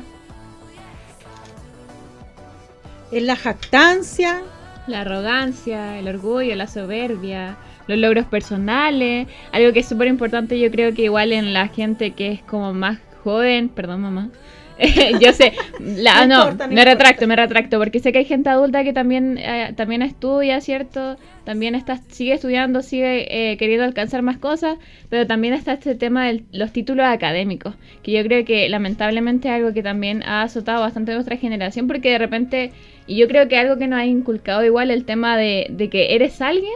Es 3.11 3.21
la 3.21 3.35
jactancia. 3.35 4.41
La 4.87 5.01
arrogancia, 5.01 5.97
el 5.97 6.09
orgullo, 6.09 6.55
la 6.55 6.67
soberbia, 6.67 7.57
los 7.87 7.97
logros 7.97 8.25
personales. 8.25 9.27
Algo 9.51 9.71
que 9.71 9.79
es 9.79 9.87
súper 9.87 10.07
importante 10.07 10.59
yo 10.59 10.69
creo 10.71 10.93
que 10.93 11.03
igual 11.03 11.31
en 11.31 11.53
la 11.53 11.67
gente 11.67 12.11
que 12.11 12.31
es 12.31 12.41
como 12.41 12.73
más 12.73 12.99
joven, 13.23 13.69
perdón 13.69 14.01
mamá, 14.01 14.29
yo 15.21 15.33
sé, 15.33 15.53
la, 15.79 16.25
no, 16.25 16.57
me 16.69 16.83
retracto, 16.85 17.27
me 17.27 17.35
retracto, 17.35 17.77
porque 17.77 17.99
sé 17.99 18.11
que 18.11 18.19
hay 18.19 18.25
gente 18.25 18.49
adulta 18.49 18.83
que 18.83 18.93
también, 18.93 19.37
eh, 19.37 19.73
también 19.75 20.01
estudia, 20.01 20.61
¿cierto? 20.61 21.17
También 21.43 21.75
está, 21.75 21.97
sigue 22.09 22.33
estudiando, 22.33 22.81
sigue 22.81 23.51
eh, 23.51 23.57
queriendo 23.57 23.85
alcanzar 23.85 24.21
más 24.21 24.37
cosas, 24.37 24.77
pero 25.09 25.27
también 25.27 25.53
está 25.53 25.73
este 25.73 25.95
tema 25.95 26.25
de 26.25 26.43
los 26.51 26.71
títulos 26.71 27.05
académicos, 27.05 27.75
que 28.01 28.11
yo 28.11 28.23
creo 28.23 28.45
que 28.45 28.67
lamentablemente 28.69 29.49
es 29.49 29.53
algo 29.55 29.73
que 29.73 29.83
también 29.83 30.23
ha 30.23 30.43
azotado 30.43 30.81
bastante 30.81 31.11
a 31.11 31.15
nuestra 31.15 31.37
generación, 31.37 31.87
porque 31.87 32.11
de 32.11 32.17
repente 32.17 32.71
Y 33.05 33.17
yo 33.17 33.27
creo 33.27 33.47
que 33.47 33.57
algo 33.57 33.77
que 33.77 33.87
nos 33.87 33.99
ha 33.99 34.05
inculcado 34.05 34.63
igual 34.63 34.89
el 34.89 35.05
tema 35.05 35.37
de, 35.37 35.67
de 35.69 35.89
que 35.89 36.15
eres 36.15 36.41
alguien 36.41 36.73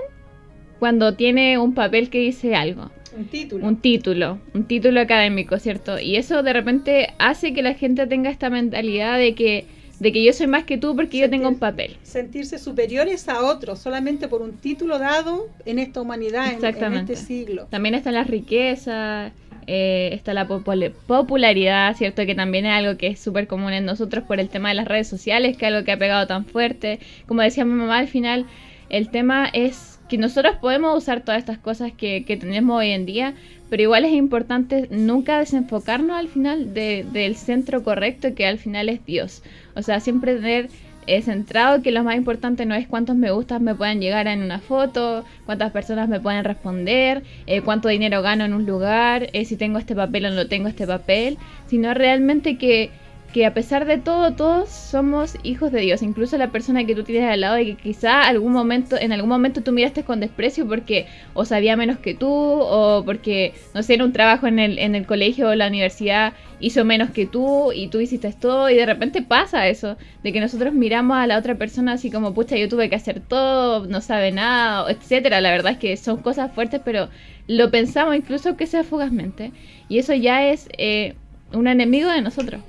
cuando 0.80 1.16
tiene 1.16 1.58
un 1.58 1.74
papel 1.74 2.10
que 2.10 2.20
dice 2.20 2.56
algo. 2.56 2.92
Un 3.16 3.26
título. 3.26 3.68
Un 3.68 3.78
título, 3.78 4.40
un 4.54 4.66
título 4.66 5.00
académico, 5.00 5.58
¿cierto? 5.60 6.00
Y 6.00 6.16
eso 6.16 6.44
de 6.44 6.54
repente 6.54 7.14
hace 7.20 7.54
que 7.54 7.62
la 7.62 7.74
gente 7.74 8.08
tenga 8.08 8.30
esta 8.30 8.50
mentalidad 8.50 9.18
de 9.18 9.36
que, 9.36 9.66
de 10.00 10.12
que 10.12 10.24
yo 10.24 10.34
soy 10.34 10.48
más 10.48 10.64
que 10.64 10.78
tú 10.78 10.96
porque 10.96 11.18
yo 11.18 11.30
tengo 11.30 11.48
un 11.48 11.60
papel. 11.60 11.98
Sentirse 12.04 12.58
superiores 12.58 13.28
a 13.30 13.44
otros 13.44 13.80
solamente 13.80 14.28
por 14.28 14.42
un 14.42 14.54
título 14.58 15.00
dado 15.00 15.48
en 15.66 15.80
esta 15.80 16.02
humanidad, 16.02 16.54
en, 16.54 16.64
en 16.64 16.94
este 16.94 17.16
siglo. 17.16 17.68
También 17.70 17.96
están 17.96 18.14
las 18.14 18.28
riquezas, 18.28 19.32
eh, 19.68 20.12
está 20.14 20.34
la 20.34 20.48
popularidad, 20.48 21.96
¿cierto? 21.98 22.26
Que 22.26 22.36
también 22.36 22.66
es 22.66 22.72
algo 22.72 22.98
que 22.98 23.08
es 23.08 23.20
súper 23.20 23.48
común 23.48 23.74
en 23.74 23.84
nosotros 23.84 24.24
por 24.24 24.40
el 24.40 24.48
tema 24.48 24.70
de 24.70 24.76
las 24.76 24.88
redes 24.88 25.10
sociales, 25.10 25.58
que 25.58 25.66
es 25.66 25.74
algo 25.74 25.86
que 25.86 25.92
ha 25.92 26.00
pegado 26.00 26.26
tan 26.26 26.46
fuerte. 26.46 27.00
Como 27.28 27.42
decía 27.42 27.66
mi 27.66 27.74
mamá 27.74 27.98
al 27.98 28.08
final, 28.08 28.46
el 28.90 29.10
tema 29.10 29.50
es 29.52 29.97
que 30.08 30.18
nosotros 30.18 30.56
podemos 30.62 30.98
usar 30.98 31.22
todas 31.22 31.40
estas 31.40 31.58
cosas 31.58 31.92
que, 31.92 32.24
tenemos 32.40 32.78
hoy 32.78 32.92
en 32.92 33.06
día, 33.06 33.34
pero 33.70 33.84
igual 33.84 34.06
es 34.06 34.14
importante 34.14 34.88
nunca 34.90 35.40
desenfocarnos 35.40 36.18
al 36.18 36.28
final 36.28 36.74
del 36.74 37.36
centro 37.36 37.84
correcto, 37.84 38.34
que 38.34 38.46
al 38.46 38.58
final 38.58 38.90
es 38.90 39.06
Dios. 39.06 39.44
O 39.76 39.82
sea, 39.82 40.00
siempre 40.00 40.36
tener 40.36 40.70
eh, 41.08 41.22
centrado 41.22 41.82
que 41.82 41.92
lo 41.92 42.04
más 42.04 42.16
importante 42.16 42.66
no 42.66 42.76
es 42.76 42.88
cuántos 42.88 43.16
me 43.16 43.32
gustas 43.32 43.62
me 43.62 43.76
puedan 43.76 44.02
llegar 44.02 44.28
en 44.28 44.42
una 44.42 44.60
foto, 44.60 45.24
cuántas 45.46 45.72
personas 45.72 46.10
me 46.10 46.20
pueden 46.20 46.44
responder, 46.44 47.24
eh, 47.46 47.62
cuánto 47.62 47.88
dinero 47.88 48.22
gano 48.22 48.44
en 48.44 48.54
un 48.54 48.66
lugar, 48.66 49.30
eh, 49.32 49.46
si 49.46 49.56
tengo 49.56 49.80
este 49.80 49.96
papel 49.96 50.26
o 50.26 50.32
no 50.32 50.48
tengo 50.48 50.68
este 50.68 50.86
papel, 50.86 51.38
sino 51.68 51.94
realmente 51.94 52.58
que 52.58 52.92
que 53.38 53.46
a 53.46 53.54
pesar 53.54 53.86
de 53.86 54.00
todo, 54.00 54.34
todos 54.34 54.68
somos 54.68 55.38
hijos 55.44 55.72
de 55.72 55.82
Dios, 55.82 56.02
incluso 56.02 56.40
la 56.40 56.52
persona 56.52 56.86
que 56.86 56.96
tú 56.96 57.04
tienes 57.04 57.30
al 57.30 57.42
lado 57.42 57.60
y 57.60 57.76
que 57.76 57.76
quizá 57.76 58.24
algún 58.24 58.52
momento, 58.52 58.98
en 59.00 59.12
algún 59.12 59.30
momento 59.30 59.62
tú 59.62 59.72
miraste 59.74 60.02
con 60.02 60.20
desprecio 60.20 60.68
porque 60.68 61.06
o 61.36 61.46
sabía 61.46 61.76
menos 61.76 62.00
que 62.00 62.16
tú, 62.16 62.32
o 62.32 63.04
porque, 63.06 63.54
no 63.76 63.84
sé, 63.84 63.94
en 63.94 64.02
un 64.02 64.12
trabajo 64.12 64.48
en 64.48 64.58
el, 64.58 64.80
en 64.80 64.96
el 64.96 65.06
colegio 65.06 65.50
o 65.50 65.54
la 65.54 65.68
universidad 65.68 66.34
hizo 66.60 66.84
menos 66.84 67.12
que 67.12 67.28
tú 67.28 67.72
y 67.72 67.90
tú 67.90 68.00
hiciste 68.00 68.34
todo 68.34 68.72
y 68.72 68.76
de 68.76 68.88
repente 68.88 69.22
pasa 69.22 69.68
eso, 69.68 69.98
de 70.24 70.34
que 70.34 70.40
nosotros 70.40 70.74
miramos 70.74 71.16
a 71.18 71.28
la 71.28 71.38
otra 71.38 71.54
persona 71.60 71.94
así 71.94 72.10
como, 72.10 72.34
pucha, 72.34 72.58
yo 72.58 72.68
tuve 72.68 72.90
que 72.90 72.96
hacer 72.96 73.20
todo, 73.20 73.86
no 73.86 74.02
sabe 74.02 74.32
nada, 74.32 74.90
etcétera. 74.90 75.42
La 75.42 75.52
verdad 75.52 75.74
es 75.74 75.78
que 75.78 75.96
son 75.96 76.24
cosas 76.24 76.52
fuertes, 76.52 76.82
pero 76.84 77.10
lo 77.46 77.70
pensamos 77.70 78.16
incluso 78.16 78.58
que 78.58 78.66
sea 78.66 78.84
fugazmente. 78.84 79.52
Y 79.90 80.00
eso 80.00 80.16
ya 80.16 80.48
es 80.48 80.68
eh, 80.80 81.14
un 81.54 81.68
enemigo 81.68 82.10
de 82.10 82.22
nosotros. 82.24 82.62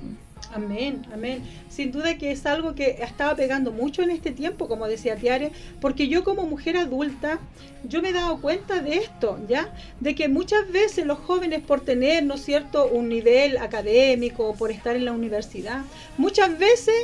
Amén, 0.51 1.05
amén. 1.13 1.43
Sin 1.69 1.91
duda 1.91 2.17
que 2.17 2.31
es 2.31 2.45
algo 2.47 2.73
que 2.73 2.97
estaba 3.01 3.35
pegando 3.35 3.71
mucho 3.71 4.01
en 4.01 4.09
este 4.09 4.31
tiempo, 4.31 4.67
como 4.67 4.87
decía 4.87 5.15
Tiare, 5.15 5.51
porque 5.79 6.07
yo 6.07 6.23
como 6.23 6.47
mujer 6.47 6.75
adulta, 6.75 7.39
yo 7.83 8.01
me 8.01 8.09
he 8.09 8.13
dado 8.13 8.41
cuenta 8.41 8.81
de 8.81 8.95
esto, 8.95 9.39
¿ya? 9.47 9.71
De 9.99 10.15
que 10.15 10.27
muchas 10.27 10.71
veces 10.71 11.05
los 11.05 11.19
jóvenes 11.19 11.61
por 11.61 11.81
tener, 11.81 12.23
¿no 12.23 12.33
es 12.33 12.41
cierto?, 12.41 12.87
un 12.87 13.09
nivel 13.09 13.57
académico, 13.57 14.55
por 14.55 14.71
estar 14.71 14.95
en 14.95 15.05
la 15.05 15.11
universidad, 15.11 15.83
muchas 16.17 16.57
veces 16.57 16.95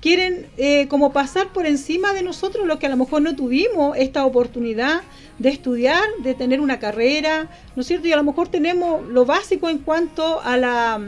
quieren 0.00 0.46
eh, 0.56 0.86
como 0.88 1.12
pasar 1.12 1.48
por 1.52 1.66
encima 1.66 2.14
de 2.14 2.22
nosotros 2.22 2.66
los 2.66 2.78
que 2.78 2.86
a 2.86 2.90
lo 2.90 2.96
mejor 2.96 3.22
no 3.22 3.36
tuvimos 3.36 3.96
esta 3.98 4.24
oportunidad 4.24 5.02
de 5.38 5.50
estudiar, 5.50 6.04
de 6.22 6.34
tener 6.34 6.60
una 6.60 6.78
carrera, 6.78 7.50
¿no 7.76 7.82
es 7.82 7.86
cierto? 7.86 8.08
Y 8.08 8.12
a 8.12 8.16
lo 8.16 8.24
mejor 8.24 8.48
tenemos 8.48 9.06
lo 9.06 9.26
básico 9.26 9.68
en 9.68 9.78
cuanto 9.78 10.40
a, 10.40 10.56
la, 10.56 11.00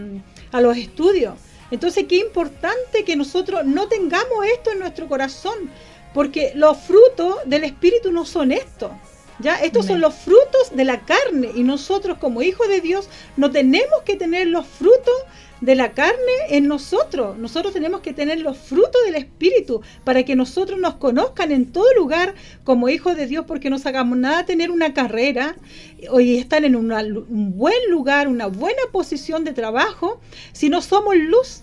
a 0.52 0.60
los 0.60 0.76
estudios. 0.76 1.34
Entonces, 1.70 2.04
qué 2.08 2.16
importante 2.16 3.04
que 3.04 3.16
nosotros 3.16 3.64
no 3.64 3.88
tengamos 3.88 4.46
esto 4.46 4.70
en 4.70 4.78
nuestro 4.78 5.08
corazón, 5.08 5.70
porque 6.14 6.52
los 6.54 6.78
frutos 6.78 7.36
del 7.46 7.64
Espíritu 7.64 8.12
no 8.12 8.24
son 8.24 8.52
estos. 8.52 8.90
¿Ya? 9.38 9.56
Estos 9.56 9.84
son 9.84 10.00
los 10.00 10.14
frutos 10.14 10.74
de 10.74 10.84
la 10.84 11.00
carne 11.00 11.50
y 11.54 11.62
nosotros 11.62 12.16
como 12.16 12.40
hijos 12.40 12.68
de 12.68 12.80
Dios 12.80 13.10
no 13.36 13.50
tenemos 13.50 14.00
que 14.06 14.16
tener 14.16 14.46
los 14.46 14.66
frutos 14.66 15.14
de 15.60 15.74
la 15.74 15.92
carne 15.92 16.16
en 16.50 16.68
nosotros. 16.68 17.38
Nosotros 17.38 17.72
tenemos 17.72 18.00
que 18.00 18.12
tener 18.12 18.40
los 18.40 18.58
frutos 18.58 19.02
del 19.04 19.16
Espíritu 19.16 19.80
para 20.04 20.22
que 20.24 20.36
nosotros 20.36 20.78
nos 20.78 20.94
conozcan 20.94 21.52
en 21.52 21.66
todo 21.72 21.86
lugar 21.94 22.34
como 22.64 22.88
hijos 22.88 23.16
de 23.16 23.26
Dios, 23.26 23.44
porque 23.46 23.70
no 23.70 23.78
sacamos 23.78 24.18
nada 24.18 24.44
tener 24.44 24.70
una 24.70 24.94
carrera 24.94 25.56
y 25.98 26.36
estar 26.36 26.64
en 26.64 26.76
un 26.76 27.54
buen 27.56 27.90
lugar, 27.90 28.28
una 28.28 28.46
buena 28.46 28.82
posición 28.92 29.44
de 29.44 29.52
trabajo, 29.52 30.20
si 30.52 30.68
no 30.68 30.82
somos 30.82 31.16
luz 31.16 31.62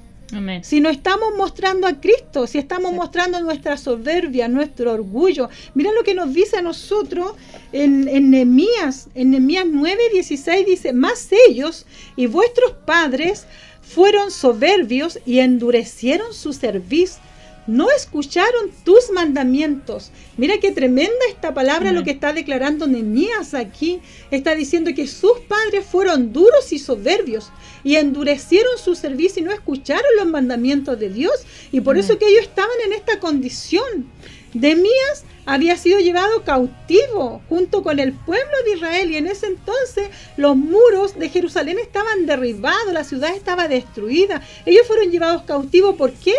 si 0.64 0.80
no 0.80 0.90
estamos 0.90 1.36
mostrando 1.38 1.86
a 1.86 2.00
Cristo, 2.00 2.48
si 2.48 2.58
estamos 2.58 2.92
mostrando 2.94 3.40
nuestra 3.42 3.78
soberbia, 3.78 4.48
nuestro 4.48 4.92
orgullo. 4.92 5.50
Mira 5.76 5.92
lo 5.92 6.04
que 6.04 6.16
nos 6.16 6.34
dice 6.34 6.58
a 6.58 6.62
nosotros 6.62 7.34
en, 7.72 8.08
en 8.08 8.32
Nehemías, 8.32 9.10
en 9.14 9.32
Nehemías 9.32 9.66
9, 9.70 10.02
16 10.12 10.66
dice, 10.66 10.94
más 10.94 11.30
ellos 11.48 11.86
y 12.16 12.26
vuestros 12.26 12.72
padres 12.86 13.46
fueron 13.84 14.32
soberbios 14.32 15.20
y 15.26 15.40
endurecieron 15.40 16.34
su 16.34 16.54
servicio 16.54 17.22
no 17.68 17.90
escucharon 17.92 18.72
tus 18.84 19.10
mandamientos. 19.12 20.12
Mira 20.38 20.58
qué 20.60 20.72
tremenda 20.72 21.14
esta 21.30 21.54
palabra 21.54 21.92
lo 21.92 22.04
que 22.04 22.12
está 22.12 22.34
declarando 22.34 22.88
Nehemías 22.88 23.54
aquí. 23.54 24.02
Está 24.32 24.56
diciendo 24.56 24.92
que 24.94 25.08
sus 25.08 25.40
padres 25.48 25.86
fueron 25.86 26.34
duros 26.34 26.74
y 26.74 26.80
soberbios 26.80 27.52
y 27.84 27.96
endurecieron 27.96 28.78
su 28.78 28.96
servicio 28.96 29.42
y 29.42 29.46
no 29.46 29.52
escucharon 29.52 30.04
los 30.18 30.28
mandamientos 30.28 31.00
de 31.00 31.10
Dios. 31.10 31.34
Y 31.72 31.82
por 31.82 31.98
eso 31.98 32.18
que 32.18 32.28
ellos 32.28 32.44
estaban 32.44 32.76
en 32.86 32.94
esta 32.94 33.20
condición. 33.20 34.08
Nehemías 34.54 35.26
había 35.46 35.76
sido 35.78 36.00
llevado 36.00 36.44
cautivo 36.44 37.42
junto 37.50 37.84
con 37.84 38.00
el 38.00 38.14
pueblo 38.14 38.58
de 38.66 38.76
Israel 38.76 39.12
y 39.12 39.18
en 39.18 39.28
ese 39.28 39.48
entonces 39.48 40.10
los 40.38 40.56
muros 40.56 41.20
de 41.20 41.30
Jerusalén 41.30 41.80
estaban 41.80 42.26
derribados, 42.26 42.94
la 42.94 43.04
ciudad 43.04 43.36
estaba 43.36 43.68
destruida. 43.68 44.42
Ellos 44.66 44.88
fueron 44.88 45.12
llevados 45.12 45.44
cautivos. 45.44 45.96
¿Por 45.96 46.14
qué? 46.14 46.34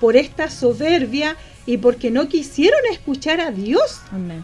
por 0.00 0.16
esta 0.16 0.50
soberbia 0.50 1.36
y 1.66 1.76
porque 1.76 2.10
no 2.10 2.28
quisieron 2.28 2.80
escuchar 2.90 3.40
a 3.40 3.52
Dios. 3.52 4.00
Amén. 4.10 4.42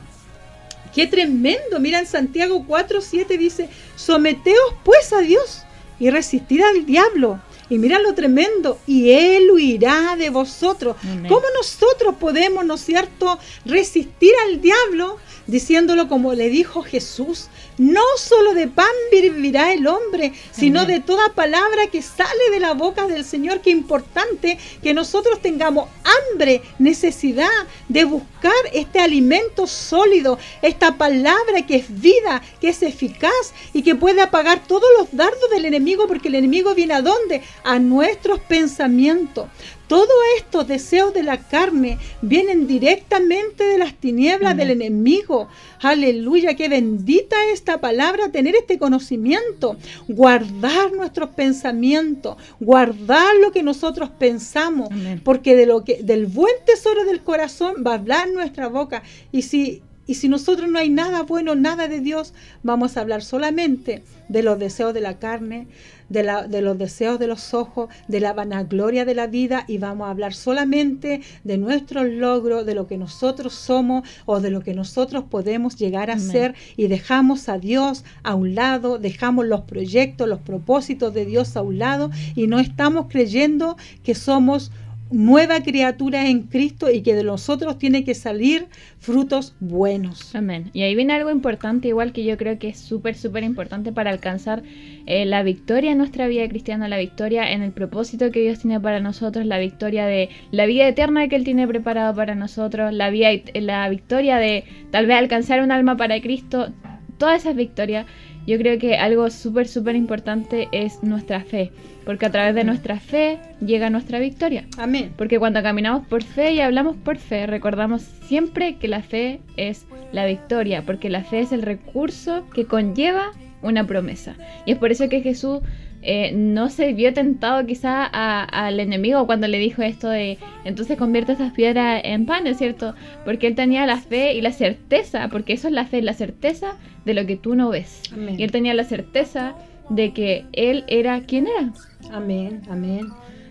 Qué 0.95 1.07
tremendo. 1.07 1.81
Mira 1.81 1.99
en 1.99 2.07
Santiago 2.07 2.65
4, 2.67 3.01
7 3.01 3.39
dice, 3.39 3.69
someteos 3.97 4.75
pues 4.85 5.13
a 5.13 5.21
Dios 5.21 5.63
y 5.99 6.11
resistid 6.11 6.61
al 6.61 6.87
diablo. 6.87 7.41
Y 7.69 7.79
mira 7.79 7.99
lo 7.99 8.15
tremendo, 8.15 8.79
y 8.87 9.11
Él 9.11 9.51
huirá 9.51 10.17
de 10.17 10.31
vosotros. 10.31 10.97
¿Cómo 11.29 11.45
nosotros 11.57 12.15
podemos, 12.21 12.65
¿no 12.65 12.75
es 12.75 12.83
cierto?, 12.83 13.39
resistir 13.65 14.33
al 14.47 14.61
diablo 14.61 15.19
diciéndolo 15.47 16.09
como 16.09 16.35
le 16.35 16.49
dijo 16.49 16.83
Jesús, 16.83 17.49
no 17.79 18.03
solo 18.17 18.55
de 18.55 18.69
pan 18.69 18.87
vivirá 19.11 19.73
el 19.73 19.87
hombre, 19.87 20.33
sino 20.51 20.87
de 20.87 21.01
toda 21.01 21.35
palabra 21.35 21.87
que 21.91 22.03
sale 22.03 22.51
de 22.51 22.61
la 22.61 22.75
boca 22.75 23.07
del 23.07 23.25
Señor. 23.25 23.61
Qué 23.61 23.71
importante 23.71 24.59
que 24.83 24.95
nosotros 24.95 25.41
tengamos 25.41 25.89
hambre, 26.33 26.63
necesidad 26.79 27.49
de 27.89 28.05
buscar 28.05 28.53
este 28.73 29.01
alimento 29.01 29.67
sólido, 29.67 30.39
esta 30.63 30.97
palabra 30.97 31.67
que 31.67 31.77
es 31.77 32.01
vida, 32.01 32.43
que 32.61 32.71
es 32.71 32.83
eficaz 32.83 33.53
y 33.73 33.83
que 33.83 33.95
puede 33.95 34.23
apagar 34.23 34.67
todos 34.67 34.89
los 34.99 35.09
dardos 35.13 35.51
del 35.51 35.65
enemigo, 35.65 36.07
porque 36.07 36.29
el 36.29 36.37
enemigo 36.37 36.75
viene 36.75 36.95
a 36.95 37.03
dónde? 37.03 37.43
A 37.65 37.79
nuestros 37.79 38.41
pensamientos. 38.41 39.47
Todos 39.89 40.09
estos 40.37 40.67
deseos 40.67 41.15
de 41.15 41.23
la 41.23 41.39
carne 41.39 41.99
vienen 42.21 42.67
directamente 42.67 43.65
de 43.65 43.79
las 43.79 43.95
tinieblas 43.95 44.57
del 44.57 44.71
enemigo. 44.71 45.49
Aleluya, 45.81 46.57
qué 46.57 46.69
bendita 46.69 47.37
esta 47.53 47.81
palabra, 47.81 48.33
tener 48.33 48.57
este 48.57 48.79
conocimiento, 48.79 49.77
guardar 50.09 50.93
nuestros 50.93 51.31
pensamientos, 51.31 52.37
guardar 52.59 53.37
lo 53.41 53.53
que 53.53 53.63
nosotros 53.63 54.11
pensamos, 54.11 54.89
porque 55.23 55.55
de 55.55 55.67
lo 55.67 55.85
que 55.85 56.03
del 56.03 56.27
buen 56.27 56.55
tesoro 56.65 57.05
del 57.05 57.23
corazón 57.23 57.85
va 57.87 57.93
a 57.93 57.95
hablar 57.95 58.29
nuestra 58.31 58.69
boca. 58.69 59.05
Y 59.31 59.43
si 59.43 59.83
y 60.07 60.15
si 60.15 60.29
nosotros 60.29 60.71
no 60.71 60.79
hay 60.79 60.89
nada 60.89 61.23
bueno, 61.23 61.55
nada 61.55 61.89
de 61.89 62.01
Dios, 62.01 62.33
vamos 62.63 62.97
a 62.97 63.01
hablar 63.01 63.23
solamente 63.23 64.03
de 64.29 64.43
los 64.43 64.59
deseos 64.59 64.95
de 64.95 65.01
la 65.01 65.19
carne, 65.19 65.67
de, 66.09 66.23
la, 66.23 66.47
de, 66.47 66.63
los 66.63 66.79
deseos 66.79 67.19
de 67.19 67.27
los 67.27 67.55
ojos, 67.55 67.89
de 68.07 68.21
la 68.21 68.33
vanagloria 68.33 69.05
de 69.05 69.15
la 69.15 69.27
vida 69.27 69.65
y 69.67 69.79
vamos 69.79 70.07
a 70.07 70.11
hablar 70.11 70.35
solamente 70.35 71.23
de 71.45 71.59
nuestros 71.59 72.07
logros, 72.07 72.67
de 72.67 72.75
lo 72.75 72.87
que 72.87 72.99
nosotros 72.99 73.55
somos 73.55 74.09
o 74.25 74.41
de 74.41 74.51
lo 74.51 74.61
que 74.61 74.75
nosotros 74.75 75.25
podemos 75.29 75.77
llegar 75.77 76.11
a 76.11 76.19
ser. 76.19 76.55
Y 76.77 76.87
dejamos 76.87 77.49
a 77.49 77.59
Dios 77.59 78.05
a 78.23 78.35
un 78.35 78.55
lado, 78.55 78.99
dejamos 78.99 79.47
los 79.47 79.63
proyectos, 79.63 80.29
los 80.29 80.41
propósitos 80.41 81.13
de 81.15 81.25
Dios 81.25 81.57
a 81.57 81.63
un 81.63 81.79
lado 81.79 82.11
y 82.35 82.47
no 82.47 82.61
estamos 82.61 83.07
creyendo 83.09 83.77
que 84.05 84.15
somos 84.15 84.71
nueva 85.11 85.61
criatura 85.61 86.29
en 86.29 86.43
Cristo 86.43 86.91
y 86.91 87.03
que 87.03 87.15
de 87.15 87.23
nosotros 87.23 87.79
tiene 87.79 88.05
que 88.05 88.15
salir 88.15 88.67
frutos 88.99 89.55
buenos. 89.61 90.35
Amén. 90.35 90.71
Y 90.73 90.83
ahí 90.83 90.95
viene 90.95 91.15
algo 91.15 91.31
importante, 91.31 91.89
igual 91.89 92.13
que 92.13 92.25
yo 92.25 92.37
creo 92.37 92.59
que 92.59 92.69
es 92.69 92.79
súper, 92.79 93.15
súper 93.15 93.45
importante 93.45 93.93
para 93.93 94.11
alcanzar 94.11 94.63
eh, 95.07 95.25
la 95.25 95.43
victoria 95.43 95.93
en 95.93 95.99
nuestra 95.99 96.27
vida 96.27 96.49
cristiana, 96.49 96.89
la 96.89 96.99
victoria 96.99 97.53
en 97.53 97.63
el 97.63 97.73
propósito 97.73 98.31
que 98.31 98.41
Dios 98.41 98.59
tiene 98.59 98.81
para 98.81 99.01
nosotros, 99.01 99.47
la 99.47 99.59
victoria 99.59 100.07
de 100.07 100.29
la 100.51 100.67
vida 100.67 100.89
eterna 100.89 101.29
que 101.29 101.37
Él 101.37 101.45
tiene 101.45 101.69
preparado 101.69 102.15
para 102.15 102.35
nosotros, 102.35 102.93
la, 102.93 103.11
vida, 103.11 103.31
la 103.55 103.89
victoria 103.89 104.39
de 104.39 104.65
tal 104.91 105.07
vez 105.07 105.17
alcanzar 105.17 105.63
un 105.63 105.71
alma 105.71 105.97
para 105.97 106.21
Cristo, 106.21 106.73
todas 107.19 107.43
esas 107.43 107.57
victorias 107.57 108.07
yo 108.47 108.59
creo 108.59 108.79
que 108.79 108.97
algo 108.97 109.29
súper, 109.31 109.67
súper 109.69 109.97
importante 109.97 110.69
es 110.73 111.03
nuestra 111.03 111.41
fe, 111.41 111.73
porque 112.05 112.27
a 112.27 112.31
través 112.31 112.55
de 112.55 112.65
nuestra 112.65 113.01
fe 113.01 113.39
llega 113.61 113.91
nuestra 113.91 114.19
victoria. 114.19 114.67
Amén. 114.79 115.13
Porque 115.17 115.39
cuando 115.39 115.63
caminamos 115.63 116.07
por 116.07 116.23
fe 116.23 116.53
y 116.53 116.61
hablamos 116.61 116.97
por 116.97 117.19
fe, 117.19 117.47
recordamos 117.47 118.03
siempre 118.03 118.77
que 118.77 118.89
la 118.89 119.03
fe 119.03 119.41
es 119.57 119.87
la 120.13 120.27
victoria, 120.27 120.83
porque 120.83 121.11
la 121.11 121.25
fe 121.25 121.41
es 121.41 121.53
el 121.53 121.63
recurso 121.63 122.49
que 122.55 122.67
conlleva 122.67 123.33
una 123.63 123.87
promesa. 123.87 124.37
Y 124.65 124.73
es 124.73 124.79
por 124.79 124.93
eso 124.93 125.09
que 125.09 125.23
Jesús 125.23 125.61
eh, 126.09 126.31
no 126.33 126.71
se 126.71 126.93
vio 126.93 127.13
tentado 127.13 127.67
quizá 127.67 128.05
al 128.05 128.79
enemigo 128.79 129.27
cuando 129.27 129.49
le 129.49 129.59
dijo 129.59 129.83
esto 129.83 130.09
de 130.09 130.39
entonces 130.65 130.97
convierte 130.97 131.33
esas 131.33 131.53
piedras 131.53 132.01
en 132.05 132.27
pan, 132.27 132.47
¿es 132.47 132.59
cierto? 132.59 132.95
Porque 133.25 133.49
él 133.49 133.57
tenía 133.57 133.85
la 133.87 133.99
fe 133.99 134.35
y 134.35 134.41
la 134.41 134.53
certeza, 134.53 135.29
porque 135.29 135.55
eso 135.55 135.67
es 135.67 135.75
la 135.75 135.85
fe, 135.85 136.01
la 136.03 136.15
certeza 136.15 136.77
de 137.05 137.15
lo 137.15 137.27
que 137.27 137.35
tú 137.35 137.57
no 137.57 137.71
ves. 137.71 138.03
Y 138.39 138.45
él 138.45 138.53
tenía 138.53 138.73
la 138.73 138.85
certeza 138.85 139.57
de 139.91 140.13
que 140.13 140.45
él 140.53 140.85
era 140.87 141.23
quien 141.23 141.49
era. 141.49 141.73
Amén, 142.13 142.63
amén. 142.71 143.09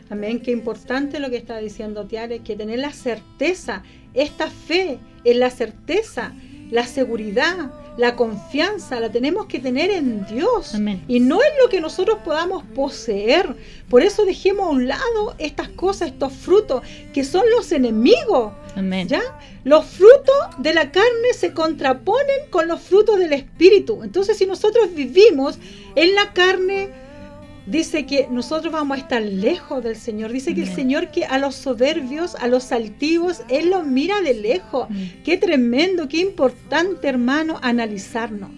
Amén, 0.10 0.40
qué 0.40 0.52
importante 0.52 1.20
lo 1.20 1.30
que 1.30 1.36
está 1.36 1.58
diciendo 1.58 2.06
Tiare, 2.06 2.40
que 2.40 2.56
tener 2.56 2.80
la 2.80 2.92
certeza, 2.92 3.84
esta 4.14 4.50
fe 4.50 4.98
es 5.26 5.36
la 5.36 5.50
certeza, 5.50 6.34
la 6.72 6.86
seguridad, 6.86 7.72
la 7.98 8.16
confianza 8.16 9.00
la 9.00 9.12
tenemos 9.12 9.46
que 9.46 9.60
tener 9.60 9.90
en 9.90 10.26
Dios 10.26 10.74
y 11.08 11.20
no 11.20 11.42
en 11.42 11.58
lo 11.62 11.70
que 11.70 11.80
nosotros 11.80 12.20
podamos 12.24 12.64
poseer. 12.76 13.56
Por 13.90 14.04
eso 14.04 14.26
dejemos 14.26 14.68
a 14.68 14.72
un 14.72 14.88
lado 14.88 15.36
estas 15.38 15.70
cosas, 15.70 16.10
estos 16.10 16.34
frutos 16.34 16.82
que 17.14 17.24
son 17.24 17.44
los 17.56 17.72
enemigos. 17.72 18.54
¿Ya? 19.08 19.22
Los 19.64 19.86
frutos 19.86 20.36
de 20.58 20.74
la 20.74 20.92
carne 20.92 21.34
se 21.34 21.54
contraponen 21.54 22.50
con 22.50 22.68
los 22.68 22.82
frutos 22.82 23.18
del 23.20 23.32
espíritu. 23.32 24.04
Entonces, 24.04 24.38
si 24.38 24.46
nosotros 24.46 24.94
vivimos 24.94 25.58
en 25.96 26.14
la 26.14 26.34
carne, 26.34 26.90
dice 27.66 28.06
que 28.06 28.28
nosotros 28.30 28.72
vamos 28.72 28.98
a 28.98 29.02
estar 29.02 29.22
lejos 29.22 29.84
del 29.84 29.96
Señor. 29.96 30.32
Dice 30.32 30.54
que 30.54 30.64
el 30.64 30.74
Señor 30.74 31.12
que 31.12 31.26
a 31.26 31.38
los 31.38 31.56
soberbios, 31.56 32.36
a 32.36 32.48
los 32.48 32.72
altivos, 32.72 33.44
Él 33.50 33.70
los 33.70 33.86
mira 33.86 34.22
de 34.22 34.34
lejos. 34.34 34.88
Qué 35.24 35.38
tremendo, 35.38 36.08
qué 36.08 36.18
importante, 36.18 37.08
hermano, 37.08 37.60
analizarnos. 37.62 38.50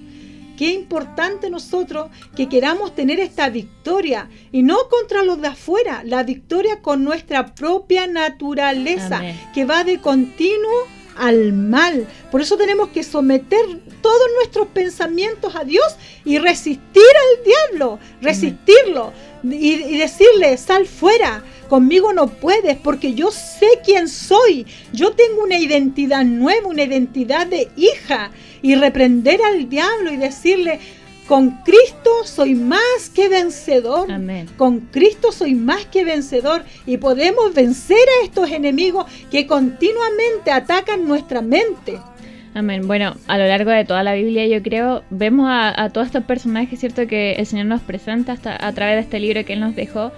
Qué 0.58 0.74
importante 0.74 1.52
nosotros 1.52 2.10
que 2.36 2.50
queramos 2.50 2.96
tener 2.96 3.20
esta 3.20 3.50
victoria 3.50 4.28
y 4.52 4.64
no 4.64 4.78
contra 4.90 5.22
los 5.22 5.40
de 5.40 5.50
afuera, 5.50 6.02
la 6.04 6.24
victoria 6.24 6.82
con 6.82 7.04
nuestra 7.04 7.54
propia 7.54 8.08
naturaleza 8.08 9.22
que 9.54 9.66
va 9.66 9.84
de 9.84 10.00
continuo 10.00 10.97
al 11.18 11.54
mal. 11.54 12.08
Por 12.32 12.42
eso 12.42 12.58
tenemos 12.58 12.90
que 12.90 13.04
someter 13.04 13.60
todos 14.02 14.28
nuestros 14.38 14.68
pensamientos 14.68 15.56
a 15.56 15.64
Dios 15.64 15.96
y 16.26 16.38
resistir 16.38 17.04
al 17.04 17.44
diablo, 17.46 18.00
resistirlo 18.22 19.14
y, 19.44 19.98
decirle, 19.98 20.58
sal 20.58 20.86
fuera, 20.86 21.44
conmigo 21.70 22.14
no 22.14 22.28
puedes 22.28 22.78
porque 22.78 23.14
yo 23.14 23.32
sé 23.32 23.68
quién 23.84 24.08
soy, 24.08 24.66
yo 24.94 25.14
tengo 25.14 25.44
una 25.44 25.58
identidad 25.58 26.24
nueva, 26.24 26.68
una 26.68 26.84
identidad 26.84 27.48
de 27.48 27.70
hija 27.76 28.32
y 28.62 28.76
reprender 28.76 29.42
al 29.42 29.70
diablo 29.70 30.12
y 30.12 30.18
decirle, 30.18 30.80
con 31.28 31.52
Cristo 31.64 32.10
soy 32.24 32.56
más 32.56 33.12
que 33.14 33.28
vencedor. 33.28 34.08
Con 34.56 34.80
Cristo 34.80 35.32
soy 35.32 35.54
más 35.56 35.86
que 35.86 36.06
vencedor 36.06 36.64
y 36.86 36.98
podemos 36.98 37.54
vencer 37.54 37.98
a 37.98 38.26
estos 38.26 38.50
enemigos 38.50 39.06
que 39.30 39.46
continuamente 39.46 40.52
atacan 40.52 41.08
nuestra 41.08 41.42
mente. 41.42 42.00
Amén. 42.54 42.88
Bueno, 42.88 43.16
a 43.28 43.38
lo 43.38 43.46
largo 43.46 43.70
de 43.70 43.86
toda 43.86 44.04
la 44.04 44.14
Biblia 44.14 44.48
yo 44.48 44.64
creo, 44.64 45.04
vemos 45.10 45.48
a, 45.52 45.90
todos 45.94 46.08
estos 46.08 46.24
personajes, 46.24 46.80
¿cierto? 46.80 47.06
Que 47.06 47.34
el 47.34 47.46
Señor 47.46 47.68
nos 47.68 47.82
presenta 47.82 48.32
hasta, 48.32 48.66
a 48.66 48.72
través 48.74 48.96
de 48.96 49.02
este 49.02 49.20
libro 49.20 49.46
que 49.46 49.54
Él 49.54 49.60
nos 49.60 49.76
dejó, 49.76 50.12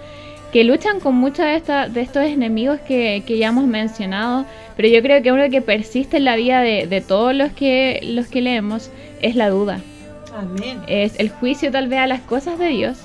que 0.52 0.64
luchan 0.64 1.00
con 1.00 1.16
muchos 1.16 1.44
de, 1.44 1.88
de 1.90 2.00
estos 2.00 2.24
enemigos 2.24 2.80
que, 2.80 3.22
ya 3.26 3.48
hemos 3.48 3.66
mencionado, 3.66 4.46
pero 4.76 4.88
yo 4.88 5.02
creo 5.02 5.22
que 5.22 5.32
uno 5.32 5.50
que 5.50 5.60
persiste 5.60 6.16
en 6.16 6.24
la 6.24 6.36
vida 6.36 6.62
de, 6.62 6.86
de 6.86 7.00
todos 7.00 7.34
los 7.34 7.52
que, 7.52 8.00
los 8.02 8.28
que 8.28 8.40
leemos 8.40 8.90
es 9.20 9.36
la 9.36 9.50
duda. 9.50 9.80
Es 10.86 11.18
el 11.18 11.30
juicio 11.30 11.70
tal 11.70 11.88
vez 11.88 11.98
a 12.00 12.06
las 12.06 12.20
cosas 12.20 12.58
de 12.58 12.68
Dios. 12.68 12.98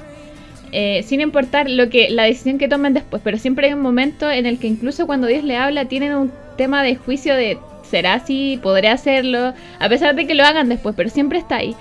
Eh, 0.71 1.03
sin 1.03 1.21
importar 1.21 1.69
lo 1.69 1.89
que 1.89 2.09
la 2.09 2.23
decisión 2.23 2.57
que 2.57 2.67
tomen 2.67 2.93
después, 2.93 3.21
pero 3.23 3.37
siempre 3.37 3.67
hay 3.67 3.73
un 3.73 3.81
momento 3.81 4.29
en 4.29 4.45
el 4.45 4.59
que 4.59 4.67
incluso 4.67 5.07
cuando 5.07 5.27
Dios 5.27 5.43
le 5.43 5.55
habla 5.55 5.85
tienen 5.85 6.15
un 6.15 6.33
tema 6.57 6.83
de 6.83 6.95
juicio 6.95 7.35
de 7.35 7.57
será 7.89 8.15
así, 8.15 8.59
podré 8.61 8.89
hacerlo, 8.89 9.53
a 9.79 9.89
pesar 9.89 10.15
de 10.15 10.27
que 10.27 10.35
lo 10.35 10.43
hagan 10.43 10.67
después, 10.67 10.95
pero 10.95 11.09
siempre 11.09 11.39
está 11.39 11.57
ahí. 11.57 11.75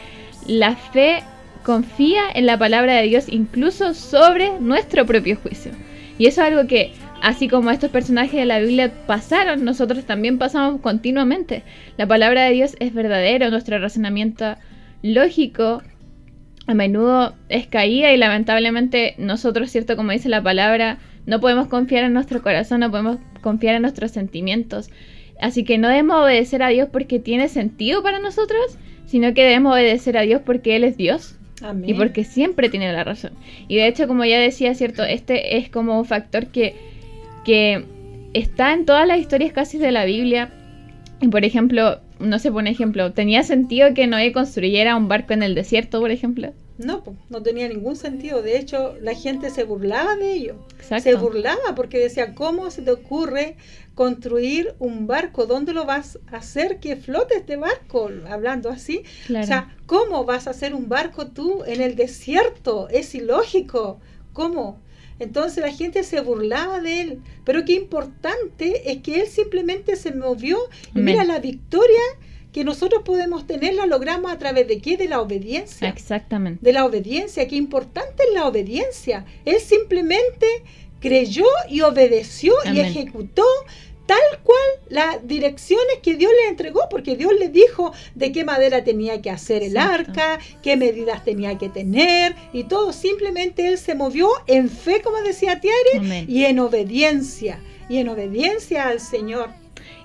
La 0.47 0.77
fe 0.77 1.25
confía 1.65 2.23
en 2.35 2.47
la 2.47 2.59
palabra 2.59 2.95
de 2.95 3.09
Dios 3.09 3.25
incluso 3.29 3.95
sobre 3.95 4.61
nuestro 4.61 5.07
propio 5.07 5.37
juicio. 5.37 5.73
Y 6.19 6.27
eso 6.27 6.43
es 6.43 6.49
algo 6.49 6.69
que, 6.69 6.93
así 7.23 7.49
como 7.49 7.71
estos 7.71 7.91
personajes 7.91 8.35
de 8.35 8.45
la 8.45 8.61
Biblia 8.61 8.93
pasaron, 9.07 9.65
nosotros 9.65 10.05
también 10.05 10.39
pasamos 10.39 10.81
continuamente. 10.81 11.65
La 11.97 12.07
palabra 12.07 12.45
de 12.45 12.53
Dios 12.53 12.77
es 12.79 12.95
verdadero, 12.95 13.51
nuestro 13.51 13.79
razonamiento 13.79 14.57
lógico 15.05 15.83
a 16.67 16.73
menudo 16.73 17.35
es 17.51 17.67
caída 17.67 18.11
y 18.13 18.17
lamentablemente 18.17 19.15
nosotros, 19.19 19.71
cierto, 19.71 19.97
como 19.97 20.13
dice 20.13 20.31
la 20.31 20.43
palabra, 20.43 20.99
no 21.27 21.41
podemos 21.41 21.69
confiar 21.69 22.05
en 22.05 22.15
nuestro 22.15 22.43
corazón, 22.43 22.81
no 22.81 22.91
podemos 22.91 23.19
confiar 23.43 23.75
en 23.75 23.83
nuestros 23.83 24.13
sentimientos. 24.13 24.89
Así 25.39 25.63
que 25.63 25.77
no 25.77 25.89
debemos 25.89 26.23
obedecer 26.23 26.63
a 26.63 26.69
Dios 26.69 26.89
porque 26.91 27.19
tiene 27.19 27.49
sentido 27.49 28.03
para 28.03 28.19
nosotros, 28.19 28.79
sino 29.05 29.35
que 29.35 29.43
debemos 29.43 29.75
obedecer 29.75 30.17
a 30.17 30.23
Dios 30.23 30.41
porque 30.45 30.75
Él 30.75 30.85
es 30.85 30.97
Dios. 30.97 31.37
Y 31.85 31.95
porque 31.95 32.25
siempre 32.25 32.69
tiene 32.69 32.93
la 32.93 33.05
razón. 33.05 33.33
Y 33.69 33.77
de 33.77 33.87
hecho, 33.87 34.07
como 34.07 34.25
ya 34.25 34.39
decía, 34.39 34.75
cierto, 34.75 35.03
este 35.03 35.59
es 35.59 35.71
como 35.71 35.99
un 35.99 36.05
factor 36.05 36.47
que, 36.49 36.77
que 37.45 37.85
está 38.35 38.73
en 38.73 38.85
todas 38.85 39.07
las 39.07 39.19
historias 39.19 39.53
casi 39.53 39.79
de 39.79 39.93
la 39.93 40.05
Biblia. 40.05 40.51
Y 41.21 41.29
por 41.29 41.45
ejemplo, 41.45 42.01
no 42.25 42.39
sé, 42.39 42.51
por 42.51 42.67
ejemplo, 42.67 43.13
¿tenía 43.13 43.43
sentido 43.43 43.95
que 43.95 44.07
Noé 44.07 44.33
construyera 44.33 44.97
un 44.97 45.09
barco 45.09 45.33
en 45.33 45.43
el 45.43 45.55
desierto, 45.55 46.01
por 46.01 46.11
ejemplo? 46.11 46.53
No, 46.77 47.05
no 47.31 47.43
tenía 47.43 47.69
ningún 47.69 47.95
sentido. 47.95 48.43
De 48.43 48.59
hecho, 48.59 48.97
la 49.01 49.15
gente 49.15 49.51
se 49.51 49.63
burlaba 49.63 50.17
de 50.17 50.33
ello. 50.33 50.57
Se 50.81 51.15
burlaba 51.15 51.75
porque 51.77 51.99
decía, 51.99 52.35
¿cómo 52.35 52.71
se 52.71 52.83
te 52.83 52.91
ocurre 52.91 53.57
construir 53.95 54.75
un 54.81 55.07
barco? 55.07 55.47
¿Dónde 55.47 55.73
lo 55.73 55.85
vas 55.85 56.19
a 56.33 56.39
hacer 56.39 56.81
que 56.81 56.97
flote 56.97 57.37
este 57.37 57.57
barco? 57.57 58.11
Hablando 58.29 58.71
así. 58.71 59.05
O 59.31 59.43
sea, 59.45 59.77
¿cómo 59.87 60.25
vas 60.25 60.49
a 60.49 60.51
hacer 60.51 60.75
un 60.75 60.89
barco 60.89 61.29
tú 61.29 61.63
en 61.65 61.81
el 61.81 61.95
desierto? 61.95 62.89
Es 62.89 63.15
ilógico. 63.15 64.01
¿Cómo? 64.33 64.81
Entonces 65.19 65.63
la 65.63 65.73
gente 65.73 66.03
se 66.03 66.21
burlaba 66.21 66.81
de 66.81 67.01
él. 67.01 67.23
Pero 67.45 67.65
qué 67.65 67.75
importante 67.75 68.91
es 68.91 69.03
que 69.03 69.21
él 69.21 69.27
simplemente 69.27 69.97
se 69.97 70.13
movió 70.13 70.59
y 70.95 71.01
mira 71.01 71.25
la 71.25 71.39
victoria 71.39 72.01
que 72.53 72.65
nosotros 72.65 73.03
podemos 73.05 73.49
tener 73.49 73.75
la 73.75 73.85
logramos 73.85 74.31
a 74.31 74.39
través 74.39 74.69
de 74.69 74.81
qué? 74.81 74.97
De 74.97 75.09
la 75.09 75.21
obediencia. 75.21 75.89
Exactamente. 75.89 76.65
De 76.65 76.73
la 76.73 76.85
obediencia. 76.85 77.49
Qué 77.49 77.57
importante 77.57 78.23
es 78.29 78.35
la 78.35 78.47
obediencia. 78.47 79.25
Él 79.45 79.59
simplemente 79.59 80.47
creyó 81.01 81.47
y 81.69 81.81
obedeció 81.81 82.55
y 82.73 82.79
ejecutó 82.79 83.45
tal 84.07 84.41
cual 84.43 84.59
las 84.89 85.27
direcciones 85.27 85.99
que 86.03 86.17
Dios 86.17 86.31
le 86.43 86.49
entregó, 86.49 86.83
porque 86.91 87.17
Dios 87.17 87.33
le 87.39 87.49
dijo 87.49 87.93
de 88.15 88.33
qué 88.33 88.45
madera 88.45 88.85
tenía 88.85 89.23
que 89.23 89.31
hacer 89.31 89.63
el 89.63 89.77
arca, 89.77 90.39
qué 90.63 90.77
medidas 90.77 91.25
tenía 91.25 91.57
que 91.59 91.69
tener 91.69 92.35
y 92.53 92.65
todo. 92.65 92.93
Simplemente 92.93 93.69
él 93.69 93.79
se 93.79 93.95
movió 93.95 94.29
en 94.47 94.69
fe, 94.69 95.01
como 95.03 95.21
decía 95.23 95.61
Tiare, 95.61 96.25
y 96.29 96.45
en 96.45 96.59
obediencia, 96.59 97.61
y 97.89 97.99
en 97.99 98.09
obediencia 98.09 98.89
al 98.89 99.01
Señor. 99.01 99.51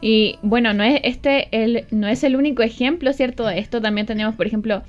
Y 0.02 0.40
bueno, 0.42 0.74
no 0.74 0.84
es 0.84 1.02
este 1.04 1.50
el, 1.52 1.86
no 1.92 2.08
es 2.08 2.24
el 2.24 2.36
único 2.36 2.64
ejemplo, 2.64 3.12
¿cierto? 3.14 3.46
De 3.46 3.60
esto 3.60 3.82
también 3.82 4.08
tenemos, 4.08 4.36
por 4.36 4.48
ejemplo, 4.48 4.82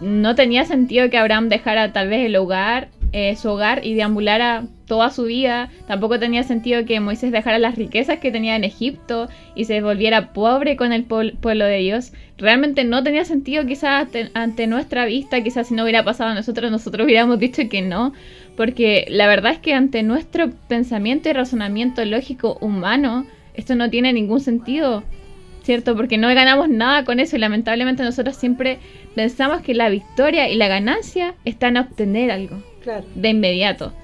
no 0.00 0.34
tenía 0.34 0.64
sentido 0.64 1.08
que 1.08 1.18
Abraham 1.18 1.48
dejara 1.48 1.92
tal 1.92 2.08
vez 2.08 2.26
el 2.26 2.34
hogar 2.36 2.88
eh, 3.16 3.36
su 3.36 3.48
hogar 3.48 3.86
y 3.86 3.94
deambulara 3.94 4.64
toda 4.86 5.10
su 5.10 5.24
vida. 5.24 5.70
Tampoco 5.86 6.18
tenía 6.18 6.42
sentido 6.42 6.84
que 6.84 7.00
Moisés 7.00 7.32
dejara 7.32 7.58
las 7.58 7.76
riquezas 7.76 8.18
que 8.18 8.30
tenía 8.30 8.56
en 8.56 8.64
Egipto 8.64 9.28
y 9.54 9.64
se 9.64 9.80
volviera 9.80 10.32
pobre 10.32 10.76
con 10.76 10.92
el 10.92 11.04
pueblo 11.04 11.64
de 11.64 11.78
Dios. 11.78 12.12
Realmente 12.36 12.84
no 12.84 13.02
tenía 13.02 13.24
sentido 13.24 13.66
quizás 13.66 14.08
ante, 14.34 14.66
nuestra 14.66 15.04
vista, 15.06 15.42
quizás 15.42 15.68
si 15.68 15.74
no 15.74 15.84
hubiera 15.84 16.04
pasado 16.04 16.30
a 16.30 16.34
nosotros, 16.34 16.70
nosotros 16.70 17.06
hubiéramos 17.06 17.38
dicho 17.38 17.62
que 17.68 17.82
no. 17.82 18.12
Porque 18.56 19.06
la 19.08 19.26
verdad 19.26 19.52
es 19.52 19.58
que 19.58 19.74
ante 19.74 20.02
nuestro 20.02 20.50
pensamiento 20.68 21.28
y 21.28 21.32
razonamiento 21.32 22.04
lógico 22.04 22.58
humano, 22.60 23.26
esto 23.54 23.74
no 23.74 23.90
tiene 23.90 24.12
ningún 24.12 24.40
sentido. 24.40 25.04
¿Cierto? 25.62 25.96
Porque 25.96 26.18
no 26.18 26.28
ganamos 26.28 26.68
nada 26.68 27.06
con 27.06 27.20
eso 27.20 27.36
y 27.36 27.38
lamentablemente 27.38 28.02
nosotros 28.02 28.36
siempre 28.36 28.80
pensamos 29.14 29.62
que 29.62 29.72
la 29.72 29.88
victoria 29.88 30.46
y 30.50 30.56
la 30.56 30.68
ganancia 30.68 31.36
están 31.46 31.78
en 31.78 31.84
obtener 31.84 32.30
algo 32.30 32.62
de 33.14 33.28
inmediato. 33.30 33.94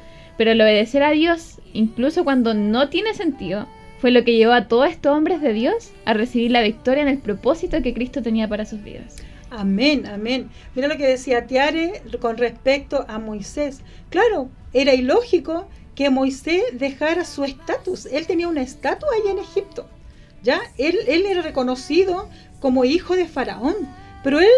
Pero 0.41 0.53
el 0.53 0.61
obedecer 0.63 1.03
a 1.03 1.11
Dios, 1.11 1.61
incluso 1.75 2.25
cuando 2.25 2.55
no 2.55 2.89
tiene 2.89 3.13
sentido, 3.13 3.67
fue 3.99 4.11
lo 4.11 4.25
que 4.25 4.39
llevó 4.39 4.55
a 4.55 4.69
todos 4.69 4.89
estos 4.89 5.15
hombres 5.15 5.43
de 5.43 5.53
Dios 5.53 5.91
a 6.07 6.15
recibir 6.15 6.51
la 6.51 6.63
victoria 6.63 7.03
en 7.03 7.11
el 7.11 7.19
propósito 7.19 7.83
que 7.83 7.93
Cristo 7.93 8.23
tenía 8.23 8.49
para 8.49 8.65
sus 8.65 8.83
vidas. 8.83 9.17
Amén, 9.51 10.07
amén. 10.07 10.49
Mira 10.75 10.89
lo 10.89 10.97
que 10.97 11.07
decía 11.07 11.47
Tiare 11.47 12.01
con 12.23 12.39
respecto 12.39 13.05
a 13.07 13.19
Moisés. 13.19 13.83
Claro, 14.09 14.49
era 14.73 14.95
ilógico 14.95 15.69
que 15.95 16.09
Moisés 16.09 16.63
dejara 16.73 17.27
su 17.27 17.45
estatus. 17.45 18.07
Él 18.07 18.27
tenía 18.27 18.49
una 18.49 18.63
estatua 18.63 19.11
ahí 19.13 19.31
en 19.31 19.41
Egipto. 19.41 19.91
¿ya? 20.43 20.63
Él, 20.79 21.01
él 21.07 21.27
era 21.27 21.43
reconocido 21.43 22.31
como 22.61 22.87
hijo 22.87 23.15
de 23.15 23.29
Faraón, 23.29 23.77
pero 24.25 24.41
él 24.41 24.49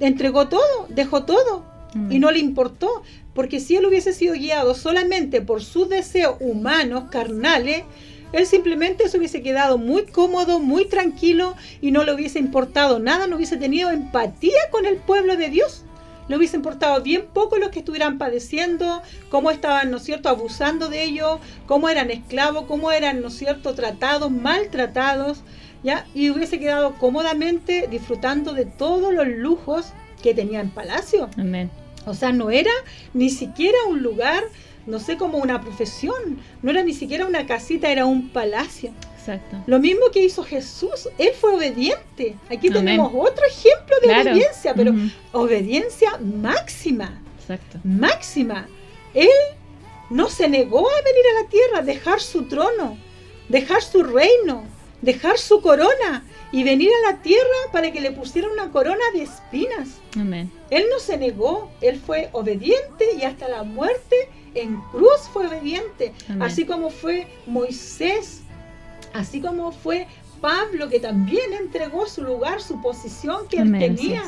entregó 0.00 0.48
todo, 0.48 0.86
dejó 0.90 1.24
todo 1.24 1.71
y 2.10 2.18
no 2.18 2.30
le 2.30 2.38
importó, 2.38 3.02
porque 3.34 3.60
si 3.60 3.76
él 3.76 3.86
hubiese 3.86 4.12
sido 4.12 4.34
guiado 4.34 4.74
solamente 4.74 5.40
por 5.40 5.62
sus 5.62 5.88
deseos 5.88 6.36
humanos, 6.40 7.04
carnales, 7.10 7.84
él 8.32 8.46
simplemente 8.46 9.08
se 9.08 9.18
hubiese 9.18 9.42
quedado 9.42 9.76
muy 9.78 10.06
cómodo, 10.06 10.58
muy 10.58 10.86
tranquilo 10.86 11.54
y 11.80 11.90
no 11.90 12.02
le 12.02 12.14
hubiese 12.14 12.38
importado 12.38 12.98
nada, 12.98 13.26
no 13.26 13.36
hubiese 13.36 13.58
tenido 13.58 13.90
empatía 13.90 14.70
con 14.70 14.86
el 14.86 14.96
pueblo 14.96 15.36
de 15.36 15.50
Dios. 15.50 15.84
Le 16.28 16.36
hubiese 16.36 16.56
importado 16.56 17.02
bien 17.02 17.26
poco 17.32 17.58
los 17.58 17.70
que 17.70 17.80
estuvieran 17.80 18.16
padeciendo, 18.16 19.02
cómo 19.28 19.50
estaban, 19.50 19.90
¿no 19.90 19.98
es 19.98 20.04
cierto?, 20.04 20.28
abusando 20.28 20.88
de 20.88 21.02
ellos, 21.02 21.40
cómo 21.66 21.88
eran 21.88 22.10
esclavos, 22.10 22.64
cómo 22.66 22.90
eran, 22.90 23.20
¿no 23.20 23.28
es 23.28 23.34
cierto?, 23.34 23.74
tratados, 23.74 24.30
maltratados, 24.30 25.42
¿ya? 25.82 26.06
Y 26.14 26.30
hubiese 26.30 26.58
quedado 26.58 26.94
cómodamente 26.94 27.88
disfrutando 27.90 28.54
de 28.54 28.64
todos 28.64 29.12
los 29.12 29.26
lujos 29.26 29.92
que 30.22 30.32
tenía 30.32 30.60
en 30.60 30.70
palacio. 30.70 31.28
Amén. 31.36 31.70
O 32.06 32.14
sea, 32.14 32.32
no 32.32 32.50
era 32.50 32.72
ni 33.14 33.30
siquiera 33.30 33.78
un 33.88 34.02
lugar, 34.02 34.44
no 34.86 34.98
sé, 34.98 35.16
como 35.16 35.38
una 35.38 35.60
profesión, 35.60 36.38
no 36.62 36.70
era 36.70 36.82
ni 36.82 36.94
siquiera 36.94 37.26
una 37.26 37.46
casita, 37.46 37.90
era 37.90 38.06
un 38.06 38.30
palacio. 38.30 38.92
Exacto. 39.18 39.56
Lo 39.66 39.78
mismo 39.78 40.06
que 40.12 40.24
hizo 40.24 40.42
Jesús, 40.42 41.08
él 41.16 41.30
fue 41.40 41.54
obediente. 41.54 42.36
Aquí 42.50 42.70
tenemos 42.70 43.12
otro 43.14 43.44
ejemplo 43.46 43.96
de 44.02 44.20
obediencia, 44.20 44.74
pero 44.74 44.92
obediencia 45.30 46.18
máxima. 46.18 47.20
Exacto. 47.40 47.78
Máxima. 47.84 48.66
Él 49.14 49.28
no 50.10 50.28
se 50.28 50.48
negó 50.48 50.80
a 50.80 51.02
venir 51.02 51.24
a 51.30 51.42
la 51.42 51.48
tierra, 51.48 51.82
dejar 51.82 52.20
su 52.20 52.44
trono, 52.44 52.98
dejar 53.48 53.82
su 53.82 54.02
reino, 54.02 54.64
dejar 55.02 55.36
su 55.36 55.60
corona 55.60 56.24
y 56.52 56.64
venir 56.64 56.90
a 56.90 57.12
la 57.12 57.22
tierra 57.22 57.42
para 57.72 57.92
que 57.92 58.00
le 58.00 58.12
pusieran 58.12 58.52
una 58.52 58.70
corona 58.70 59.04
de 59.12 59.22
espinas. 59.22 60.00
Amén. 60.18 60.50
Él 60.70 60.84
no 60.90 60.98
se 60.98 61.18
negó, 61.18 61.70
él 61.80 62.00
fue 62.00 62.30
obediente 62.32 63.14
y 63.18 63.24
hasta 63.24 63.48
la 63.48 63.64
muerte 63.64 64.28
en 64.54 64.80
cruz 64.92 65.28
fue 65.32 65.46
obediente, 65.46 66.12
así 66.40 66.64
como 66.64 66.90
fue 66.90 67.26
Moisés, 67.46 68.42
así 69.12 69.40
como 69.40 69.72
fue 69.72 70.06
Pablo 70.40 70.88
que 70.88 71.00
también 71.00 71.52
entregó 71.52 72.06
su 72.06 72.22
lugar, 72.22 72.60
su 72.60 72.80
posición 72.82 73.48
que 73.48 73.58
él 73.58 73.72
tenía. 73.78 74.22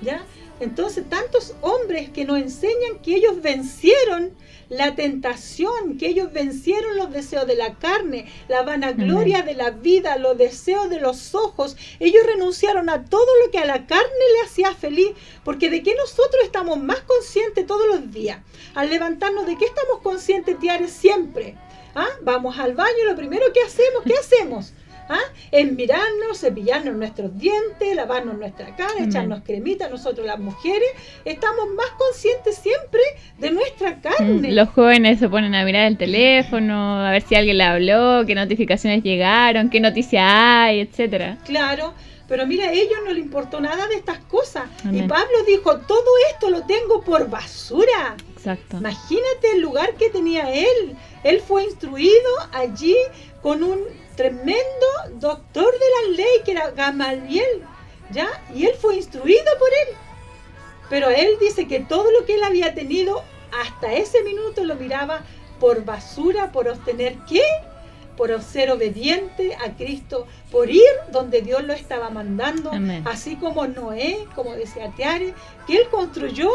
¿Ya? 0.00 0.22
Entonces, 0.60 1.08
tantos 1.08 1.54
hombres 1.60 2.10
que 2.10 2.24
nos 2.24 2.38
enseñan 2.38 2.98
que 3.02 3.14
ellos 3.14 3.40
vencieron 3.40 4.32
la 4.68 4.94
tentación, 4.94 5.96
que 5.98 6.08
ellos 6.08 6.32
vencieron 6.32 6.96
los 6.96 7.10
deseos 7.10 7.46
de 7.46 7.56
la 7.56 7.74
carne, 7.74 8.30
la 8.48 8.62
vanagloria 8.62 9.42
de 9.42 9.54
la 9.54 9.70
vida, 9.70 10.18
los 10.18 10.36
deseos 10.36 10.90
de 10.90 11.00
los 11.00 11.34
ojos. 11.34 11.76
Ellos 12.00 12.22
renunciaron 12.26 12.90
a 12.90 13.04
todo 13.04 13.28
lo 13.44 13.50
que 13.50 13.58
a 13.58 13.64
la 13.64 13.86
carne 13.86 14.32
le 14.34 14.46
hacía 14.46 14.74
feliz, 14.74 15.10
porque 15.44 15.70
de 15.70 15.82
qué 15.82 15.94
nosotros 15.94 16.42
estamos 16.44 16.78
más 16.78 17.00
conscientes 17.00 17.66
todos 17.66 17.86
los 17.86 18.12
días. 18.12 18.40
Al 18.74 18.90
levantarnos, 18.90 19.46
¿de 19.46 19.56
qué 19.56 19.64
estamos 19.64 20.00
conscientes, 20.02 20.58
Tiare, 20.58 20.88
siempre? 20.88 21.56
¿Ah? 21.94 22.08
Vamos 22.22 22.58
al 22.58 22.74
baño, 22.74 23.04
lo 23.06 23.16
primero 23.16 23.46
que 23.52 23.62
hacemos, 23.62 24.02
¿qué 24.04 24.14
hacemos? 24.14 24.72
¿Ah? 25.08 25.18
en 25.50 25.76
mirarnos, 25.76 26.40
cepillarnos 26.40 26.94
nuestros 26.94 27.36
dientes, 27.38 27.96
lavarnos 27.96 28.36
nuestra 28.36 28.76
cara, 28.76 28.92
echarnos 29.02 29.40
cremita, 29.44 29.88
nosotros 29.88 30.26
las 30.26 30.38
mujeres 30.38 30.88
estamos 31.24 31.68
más 31.74 31.88
conscientes 31.96 32.56
siempre 32.56 33.00
de 33.38 33.50
nuestra 33.50 34.00
carne. 34.00 34.50
Mm, 34.50 34.54
los 34.54 34.68
jóvenes 34.70 35.18
se 35.18 35.28
ponen 35.28 35.54
a 35.54 35.64
mirar 35.64 35.86
el 35.86 35.96
teléfono, 35.96 37.04
a 37.04 37.10
ver 37.10 37.22
si 37.22 37.34
alguien 37.34 37.58
le 37.58 37.64
habló, 37.64 38.26
qué 38.26 38.34
notificaciones 38.34 39.02
llegaron, 39.02 39.70
qué 39.70 39.80
noticia 39.80 40.64
hay, 40.64 40.80
etcétera. 40.80 41.38
Claro, 41.44 41.94
pero 42.28 42.46
mira, 42.46 42.66
a 42.66 42.72
ellos 42.72 42.98
no 43.06 43.12
le 43.12 43.20
importó 43.20 43.58
nada 43.60 43.86
de 43.88 43.94
estas 43.94 44.18
cosas. 44.18 44.64
Y 44.92 45.00
Pablo 45.02 45.44
dijo, 45.46 45.78
todo 45.78 46.10
esto 46.30 46.50
lo 46.50 46.62
tengo 46.66 47.02
por 47.02 47.30
basura. 47.30 48.16
Exacto. 48.36 48.76
Imagínate 48.76 49.52
el 49.54 49.62
lugar 49.62 49.94
que 49.94 50.10
tenía 50.10 50.52
él. 50.52 50.94
Él 51.24 51.40
fue 51.40 51.64
instruido 51.64 52.28
allí 52.52 52.94
con 53.40 53.62
un 53.62 53.78
tremendo 54.18 54.86
doctor 55.20 55.72
de 55.72 55.78
la 55.78 56.16
ley 56.16 56.42
que 56.44 56.50
era 56.50 56.72
Gamaliel, 56.72 57.62
¿ya? 58.10 58.28
Y 58.52 58.66
él 58.66 58.74
fue 58.74 58.96
instruido 58.96 59.44
por 59.60 59.68
él. 59.68 59.94
Pero 60.90 61.08
él 61.08 61.36
dice 61.40 61.68
que 61.68 61.78
todo 61.78 62.10
lo 62.10 62.26
que 62.26 62.34
él 62.34 62.42
había 62.42 62.74
tenido 62.74 63.22
hasta 63.56 63.92
ese 63.92 64.24
minuto 64.24 64.64
lo 64.64 64.74
miraba 64.74 65.20
por 65.60 65.84
basura, 65.84 66.50
por 66.50 66.66
obtener 66.66 67.14
qué? 67.28 67.42
Por 68.16 68.42
ser 68.42 68.72
obediente 68.72 69.54
a 69.54 69.76
Cristo, 69.76 70.26
por 70.50 70.68
ir 70.68 70.82
donde 71.12 71.40
Dios 71.40 71.62
lo 71.62 71.72
estaba 71.72 72.10
mandando, 72.10 72.72
así 73.04 73.36
como 73.36 73.68
Noé, 73.68 74.26
como 74.34 74.52
decía 74.56 74.92
Tiare, 74.96 75.32
que 75.68 75.76
él 75.76 75.88
construyó 75.90 76.50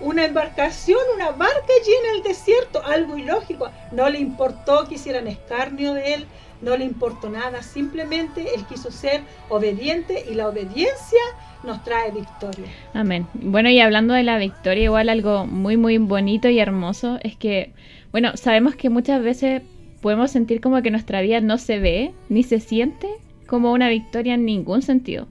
una 0.00 0.26
embarcación, 0.26 1.00
una 1.14 1.30
barca 1.30 1.72
allí 1.80 1.92
en 2.04 2.16
el 2.16 2.22
desierto, 2.22 2.84
algo 2.84 3.16
ilógico. 3.16 3.70
No 3.92 4.10
le 4.10 4.18
importó 4.18 4.86
que 4.86 4.96
hicieran 4.96 5.26
escarnio 5.26 5.94
de 5.94 6.12
él, 6.12 6.26
no 6.62 6.76
le 6.76 6.84
importó 6.84 7.28
nada, 7.28 7.62
simplemente 7.62 8.54
él 8.54 8.64
quiso 8.66 8.90
ser 8.90 9.22
obediente 9.48 10.24
y 10.30 10.34
la 10.34 10.48
obediencia 10.48 11.20
nos 11.64 11.82
trae 11.84 12.10
victoria. 12.10 12.66
Amén. 12.94 13.26
Bueno, 13.34 13.68
y 13.68 13.80
hablando 13.80 14.14
de 14.14 14.22
la 14.22 14.38
victoria, 14.38 14.84
igual 14.84 15.08
algo 15.08 15.46
muy, 15.46 15.76
muy 15.76 15.98
bonito 15.98 16.48
y 16.48 16.58
hermoso 16.58 17.18
es 17.22 17.36
que, 17.36 17.72
bueno, 18.12 18.36
sabemos 18.36 18.76
que 18.76 18.90
muchas 18.90 19.22
veces 19.22 19.62
podemos 20.00 20.30
sentir 20.30 20.60
como 20.60 20.80
que 20.82 20.90
nuestra 20.90 21.20
vida 21.20 21.40
no 21.40 21.58
se 21.58 21.78
ve 21.78 22.14
ni 22.28 22.42
se 22.42 22.60
siente 22.60 23.08
como 23.46 23.72
una 23.72 23.88
victoria 23.88 24.34
en 24.34 24.44
ningún 24.44 24.82
sentido. 24.82 25.26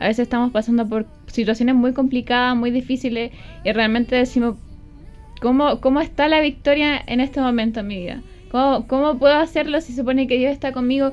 A 0.00 0.08
veces 0.08 0.20
estamos 0.24 0.50
pasando 0.50 0.88
por 0.88 1.06
situaciones 1.26 1.74
muy 1.74 1.92
complicadas, 1.92 2.56
muy 2.56 2.70
difíciles 2.70 3.32
y 3.64 3.72
realmente 3.72 4.16
decimos, 4.16 4.56
¿cómo, 5.40 5.80
cómo 5.80 6.00
está 6.00 6.28
la 6.28 6.40
victoria 6.40 7.02
en 7.06 7.20
este 7.20 7.40
momento 7.40 7.80
en 7.80 7.86
mi 7.86 7.98
vida? 7.98 8.22
¿Cómo, 8.50 9.18
puedo 9.18 9.36
hacerlo 9.36 9.80
si 9.80 9.92
supone 9.92 10.26
que 10.26 10.38
Dios 10.38 10.52
está 10.52 10.72
conmigo? 10.72 11.12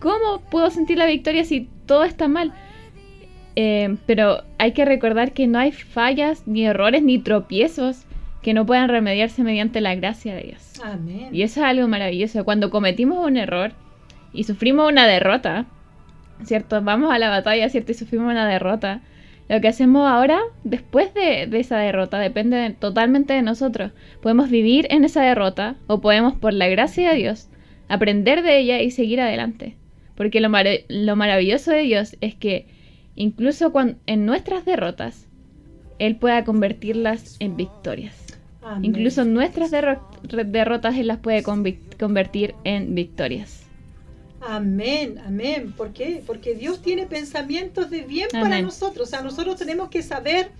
¿Cómo 0.00 0.40
puedo 0.50 0.70
sentir 0.70 0.98
la 0.98 1.06
victoria 1.06 1.44
si 1.44 1.68
todo 1.86 2.04
está 2.04 2.28
mal? 2.28 2.52
Eh, 3.56 3.96
pero 4.06 4.42
hay 4.58 4.72
que 4.72 4.84
recordar 4.84 5.32
que 5.32 5.46
no 5.46 5.58
hay 5.58 5.72
fallas, 5.72 6.46
ni 6.46 6.64
errores, 6.66 7.02
ni 7.02 7.18
tropiezos 7.18 8.04
que 8.42 8.54
no 8.54 8.66
puedan 8.66 8.88
remediarse 8.88 9.42
mediante 9.42 9.80
la 9.80 9.94
gracia 9.94 10.34
de 10.34 10.42
Dios. 10.42 10.80
Amén. 10.82 11.28
Y 11.32 11.42
eso 11.42 11.60
es 11.60 11.66
algo 11.66 11.86
maravilloso. 11.88 12.44
Cuando 12.44 12.70
cometimos 12.70 13.24
un 13.24 13.36
error 13.36 13.72
y 14.32 14.44
sufrimos 14.44 14.90
una 14.90 15.06
derrota, 15.06 15.66
¿cierto? 16.44 16.80
Vamos 16.82 17.12
a 17.12 17.18
la 17.18 17.28
batalla, 17.28 17.68
¿cierto? 17.68 17.92
Y 17.92 17.94
sufrimos 17.94 18.30
una 18.30 18.48
derrota. 18.48 19.02
Lo 19.50 19.60
que 19.60 19.66
hacemos 19.66 20.08
ahora, 20.08 20.38
después 20.62 21.12
de, 21.12 21.48
esa 21.58 21.76
derrota, 21.76 22.20
depende 22.20 22.70
totalmente 22.78 23.32
de 23.32 23.42
nosotros. 23.42 23.90
Podemos 24.22 24.48
vivir 24.48 24.86
en 24.90 25.02
esa 25.02 25.22
derrota 25.22 25.74
o 25.88 26.00
podemos, 26.00 26.34
por 26.34 26.52
la 26.52 26.68
gracia 26.68 27.10
de 27.10 27.16
Dios, 27.16 27.48
aprender 27.88 28.44
de 28.44 28.60
ella 28.60 28.80
y 28.80 28.92
seguir 28.92 29.20
adelante. 29.20 29.74
Porque 30.14 30.40
lo, 30.40 30.50
maravilloso 30.50 31.72
de 31.72 31.82
Dios 31.82 32.16
es 32.20 32.36
que 32.36 32.68
incluso 33.16 33.72
cuando, 33.72 33.96
en 34.06 34.24
nuestras 34.24 34.64
derrotas, 34.64 35.26
Él 35.98 36.14
pueda 36.14 36.44
convertirlas 36.44 37.36
en 37.40 37.56
victorias. 37.56 38.38
Incluso 38.82 39.24
nuestras 39.24 39.72
derrotas 39.72 40.96
Él 40.96 41.08
las 41.08 41.18
puede 41.18 41.42
convertir 41.42 42.54
en 42.62 42.94
victorias. 42.94 43.59
Amén, 44.40 45.20
amén. 45.26 45.72
¿Por 45.72 45.92
qué? 45.92 46.22
Porque 46.26 46.54
Dios 46.54 46.80
tiene 46.80 47.06
pensamientos 47.06 47.90
de 47.90 48.02
bien 48.02 48.28
para 48.32 48.60
nosotros. 48.62 49.08
O 49.08 49.10
sea, 49.10 49.22
nosotros 49.22 49.56
tenemos 49.56 49.90
que 49.90 50.02
saber 50.02 50.50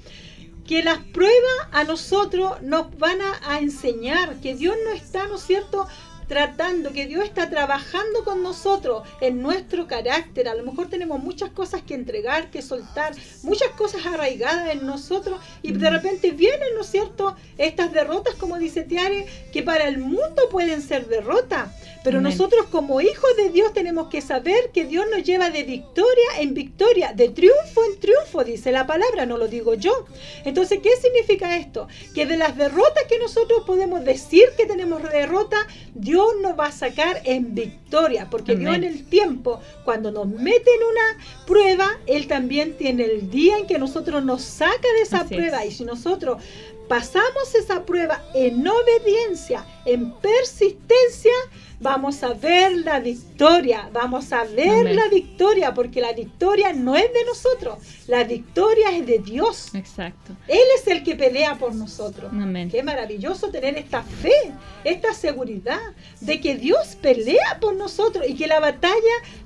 que 0.67 0.83
las 0.83 0.99
pruebas 0.99 1.69
a 1.73 1.85
nosotros 1.85 2.61
nos 2.63 2.97
van 2.99 3.19
a, 3.43 3.59
enseñar, 3.59 4.37
que 4.37 4.55
Dios 4.55 4.77
no 4.85 4.93
está, 4.93 5.27
¿no 5.27 5.37
es 5.37 5.43
cierto?, 5.43 5.89
tratando, 6.31 6.93
que 6.93 7.07
Dios 7.07 7.25
está 7.25 7.51
trabajando 7.51 8.23
con 8.23 8.41
nosotros 8.41 9.03
en 9.21 9.43
nuestro 9.43 9.89
carácter. 9.89 10.47
A 10.47 10.55
lo 10.55 10.63
mejor 10.63 10.89
tenemos 10.89 11.19
muchas 11.19 11.51
cosas 11.51 11.83
que 11.83 11.95
entregar, 11.95 12.53
que 12.53 12.63
soltar, 12.63 13.15
muchas 13.43 13.71
cosas 13.71 14.07
arraigadas 14.07 14.71
en 14.71 14.87
nosotros 14.87 15.41
y 15.61 15.73
de 15.73 15.91
repente 15.91 16.31
vienen, 16.31 16.69
¿no 16.77 16.83
es 16.83 16.87
cierto?, 16.87 17.35
estas 17.59 17.93
derrotas, 17.93 18.37
como 18.37 18.61
dice 18.61 18.85
Tiare, 18.85 19.27
que 19.53 19.65
para 19.65 19.89
el 19.89 19.99
mundo 19.99 20.49
pueden 20.53 20.83
ser 20.83 21.09
derrotas. 21.09 21.69
Pero 22.05 22.21
nosotros 22.21 22.67
como 22.71 23.01
hijos 23.01 23.37
de 23.37 23.51
Dios 23.51 23.75
tenemos 23.75 24.09
que 24.09 24.23
saber 24.23 24.71
que 24.73 24.87
Dios 24.87 25.07
nos 25.11 25.23
lleva 25.23 25.51
de 25.51 25.65
victoria 25.65 26.29
en 26.39 26.55
victoria, 26.55 27.13
de 27.13 27.29
triunfo 27.29 27.85
en 27.85 28.01
triunfo, 28.01 28.45
dice 28.45 28.73
la 28.73 28.87
palabra, 28.87 29.27
no 29.27 29.37
lo 29.37 29.49
digo 29.49 29.75
yo. 29.75 30.07
Entonces, 30.45 30.79
¿qué 30.81 30.91
significa 30.97 31.59
esto? 31.59 31.89
Que 32.15 32.25
de 32.25 32.39
las 32.39 32.57
derrotas 32.57 33.05
que 33.09 33.19
nosotros 33.19 33.65
podemos 33.67 34.03
decir 34.05 34.45
que 34.57 34.65
tenemos 34.65 35.03
derrota, 35.03 35.59
Dios 35.95 36.20
nos 36.43 36.59
va 36.59 36.67
a 36.67 36.73
sacar 36.73 37.23
en 37.25 37.55
victoria, 37.55 38.29
porque 38.31 38.57
Dios 38.57 38.75
en 38.75 38.85
el 38.85 39.05
tiempo, 39.05 39.61
cuando 39.85 40.11
nos 40.11 40.27
mete 40.27 40.71
en 40.71 40.83
una 40.83 41.47
prueba, 41.47 41.99
Él 42.07 42.27
también 42.27 42.77
tiene 42.77 43.05
el 43.05 43.31
día 43.31 43.59
en 43.59 43.67
que 43.67 43.79
nosotros 43.79 44.25
nos 44.25 44.43
saca 44.43 44.89
de 44.97 45.03
esa 45.03 45.25
prueba. 45.25 45.65
Y 45.65 45.71
si 45.71 45.85
nosotros 45.85 46.43
pasamos 46.89 47.55
esa 47.55 47.85
prueba 47.85 48.23
en 48.35 48.67
obediencia, 48.67 49.65
en 49.85 50.13
persistencia, 50.15 51.33
vamos 51.81 52.23
a 52.23 52.35
ver 52.35 52.77
la 52.79 53.01
victoria, 53.01 53.89
vamos 53.93 54.33
a 54.33 54.45
ver 54.45 54.95
la 54.95 55.09
victoria, 55.09 55.73
porque 55.73 56.01
la 56.01 56.13
victoria 56.13 56.75
no 56.75 56.95
es 56.95 57.11
de 57.13 57.25
nosotros, 57.25 57.79
la 58.07 58.23
victoria 58.25 58.91
es 58.91 59.07
de 59.07 59.19
Dios. 59.19 59.75
Exacto. 59.75 60.37
Él 60.47 60.61
es 60.79 60.87
el 60.87 61.03
que 61.03 61.17
pelea 61.17 61.57
por 61.59 61.75
nosotros. 61.75 62.31
Amén. 62.33 62.71
Qué 62.71 62.83
maravilloso 62.83 63.51
tener 63.51 63.79
esta 63.79 64.03
fe, 64.03 64.53
esta 64.85 65.15
seguridad 65.15 65.81
de 66.21 66.41
que 66.41 66.57
Dios 66.57 66.97
pelea 67.01 67.59
por 67.61 67.75
nosotros 67.75 68.27
y 68.29 68.35
que 68.35 68.47
la 68.47 68.61
batalla 68.61 68.95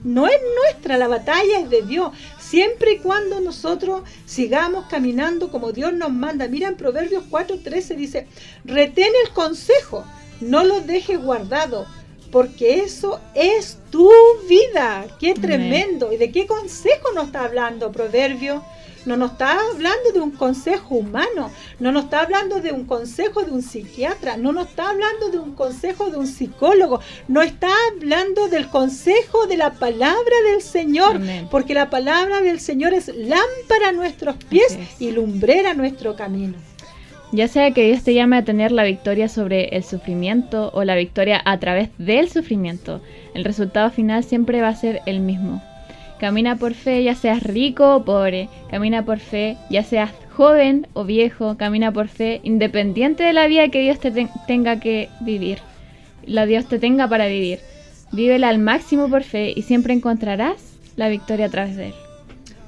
no 0.03 0.27
es 0.27 0.41
nuestra, 0.63 0.99
la 0.99 1.09
batalla 1.09 1.61
es 1.61 1.71
de 1.71 1.83
Dios. 1.83 2.13
Siempre 2.41 2.93
y 2.93 2.99
cuando 2.99 3.41
nosotros 3.41 4.03
sigamos 4.27 4.87
caminando 4.87 5.51
como 5.51 5.73
Dios 5.73 5.93
nos 5.93 6.11
manda. 6.11 6.49
Mira 6.49 6.69
en 6.69 6.77
Proverbios 6.77 7.25
4:13 7.31 7.95
dice, 7.95 8.27
retén 8.65 9.13
el 9.25 9.33
consejo, 9.33 10.05
no 10.41 10.65
lo 10.65 10.81
dejes 10.81 11.23
guardado 11.23 11.87
porque 12.35 12.81
eso 12.81 13.21
es 13.33 13.79
tu 13.93 14.11
vida. 14.49 15.07
Qué 15.21 15.35
tremendo. 15.35 16.13
¿Y 16.13 16.17
de 16.17 16.33
qué 16.33 16.49
consejo 16.49 17.13
nos 17.15 17.27
está 17.27 17.45
hablando 17.45 17.93
Proverbio? 17.93 18.61
No 19.05 19.17
nos 19.17 19.33
está 19.33 19.57
hablando 19.71 20.11
de 20.13 20.19
un 20.19 20.33
consejo 20.33 20.97
humano, 20.97 21.53
no 21.79 21.93
nos 21.93 22.05
está 22.05 22.23
hablando 22.23 22.59
de 22.59 22.73
un 22.73 22.87
consejo 22.87 23.45
de 23.45 23.53
un 23.53 23.63
psiquiatra, 23.63 24.37
no 24.37 24.51
nos 24.51 24.67
está 24.67 24.89
hablando 24.89 25.29
de 25.29 25.39
un 25.39 25.55
consejo 25.55 26.11
de 26.11 26.17
un 26.17 26.27
psicólogo, 26.27 26.99
no 27.29 27.41
está 27.41 27.69
hablando 27.93 28.49
del 28.49 28.69
consejo 28.69 29.47
de 29.47 29.57
la 29.57 29.75
palabra 29.75 30.37
del 30.51 30.61
Señor, 30.61 31.21
porque 31.53 31.75
la 31.75 31.89
palabra 31.89 32.41
del 32.41 32.59
Señor 32.59 32.95
es 32.95 33.15
lámpara 33.15 33.91
a 33.91 33.93
nuestros 33.93 34.35
pies 34.43 34.77
y 34.99 35.13
lumbrera 35.13 35.71
a 35.71 35.75
nuestro 35.75 36.17
camino. 36.17 36.55
Ya 37.35 37.49
sea 37.49 37.73
que 37.73 37.85
Dios 37.89 38.05
te 38.05 38.15
llame 38.15 38.37
a 38.37 38.45
tener 38.45 38.71
la 38.71 38.85
victoria 38.85 39.29
sobre 39.29 39.65
el 39.77 39.83
sufrimiento 39.83 40.71
o 40.73 40.85
la 40.85 40.95
victoria 40.95 41.43
a 41.45 41.59
través 41.59 41.89
del 41.99 42.29
sufrimiento, 42.29 43.01
el 43.35 43.43
resultado 43.43 43.91
final 43.91 44.23
siempre 44.23 44.63
va 44.63 44.69
a 44.69 44.77
ser 44.77 45.01
el 45.05 45.19
mismo. 45.19 45.61
Camina 46.21 46.55
por 46.55 46.75
fe, 46.75 47.03
ya 47.03 47.17
seas 47.17 47.43
rico 47.43 47.97
o 47.97 48.05
pobre. 48.05 48.49
Camina 48.71 49.05
por 49.05 49.19
fe, 49.19 49.57
ya 49.69 49.83
seas 49.83 50.13
joven 50.37 50.87
o 50.93 51.05
viejo. 51.05 51.57
Camina 51.57 51.91
por 51.91 52.07
fe, 52.07 52.39
independiente 52.45 53.25
de 53.25 53.33
la 53.33 53.49
vida 53.49 53.69
que 53.69 53.83
Dios 53.83 53.99
te 53.99 54.13
tenga 54.47 54.79
que 54.79 55.09
vivir. 55.21 55.59
La 56.25 56.47
Dios 56.47 56.67
te 56.67 56.79
tenga 56.79 57.09
para 57.09 57.27
vivir. 57.27 57.59
Vívela 58.13 58.49
al 58.49 58.61
máximo 58.61 59.09
por 59.09 59.25
fe 59.25 59.53
y 59.57 59.63
siempre 59.63 59.93
encontrarás 59.93 60.77
la 60.95 61.09
victoria 61.09 61.47
a 61.47 61.51
través 61.51 61.77
de 61.77 61.87
Él. 61.89 61.95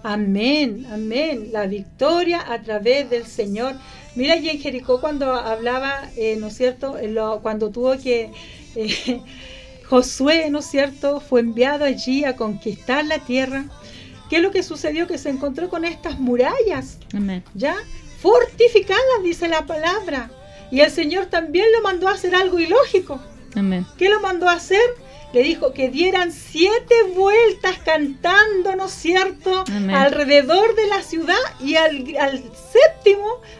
Amén, 0.02 0.86
amén. 0.92 1.50
La 1.52 1.66
victoria 1.66 2.40
a 2.52 2.62
través 2.62 3.10
del 3.10 3.24
Señor. 3.24 3.74
Mira, 4.16 4.36
y 4.36 4.48
en 4.48 4.58
Jericó 4.58 5.00
cuando 5.00 5.32
hablaba, 5.34 6.10
eh, 6.16 6.36
¿no 6.40 6.48
es 6.48 6.56
cierto? 6.56 6.96
cuando 7.42 7.70
tuvo 7.70 7.96
que... 7.98 8.32
Eh, 8.74 9.20
Josué, 9.88 10.50
¿no 10.50 10.58
es 10.58 10.66
cierto?, 10.66 11.20
fue 11.20 11.38
enviado 11.38 11.84
allí 11.84 12.24
a 12.24 12.34
conquistar 12.34 13.04
la 13.04 13.20
tierra. 13.20 13.66
¿Qué 14.28 14.36
es 14.36 14.42
lo 14.42 14.50
que 14.50 14.64
sucedió? 14.64 15.06
Que 15.06 15.16
se 15.16 15.30
encontró 15.30 15.68
con 15.68 15.84
estas 15.84 16.18
murallas, 16.18 16.98
Amén. 17.14 17.44
¿ya? 17.54 17.76
Fortificadas, 18.20 19.22
dice 19.22 19.46
la 19.46 19.64
palabra. 19.64 20.28
Y 20.72 20.80
el 20.80 20.90
Señor 20.90 21.26
también 21.26 21.66
lo 21.72 21.82
mandó 21.82 22.08
a 22.08 22.14
hacer 22.14 22.34
algo 22.34 22.58
ilógico. 22.58 23.20
Amén. 23.54 23.86
¿Qué 23.96 24.08
lo 24.08 24.18
mandó 24.18 24.48
a 24.48 24.54
hacer? 24.54 24.80
le 25.36 25.42
dijo 25.42 25.74
que 25.74 25.90
dieran 25.90 26.32
siete 26.32 26.94
vueltas 27.14 27.76
cantando, 27.84 28.74
¿no 28.74 28.86
es 28.86 28.92
cierto?, 28.92 29.64
alrededor 29.92 30.74
de 30.74 30.86
la 30.86 31.02
ciudad 31.02 31.34
y 31.60 31.74
al, 31.74 32.42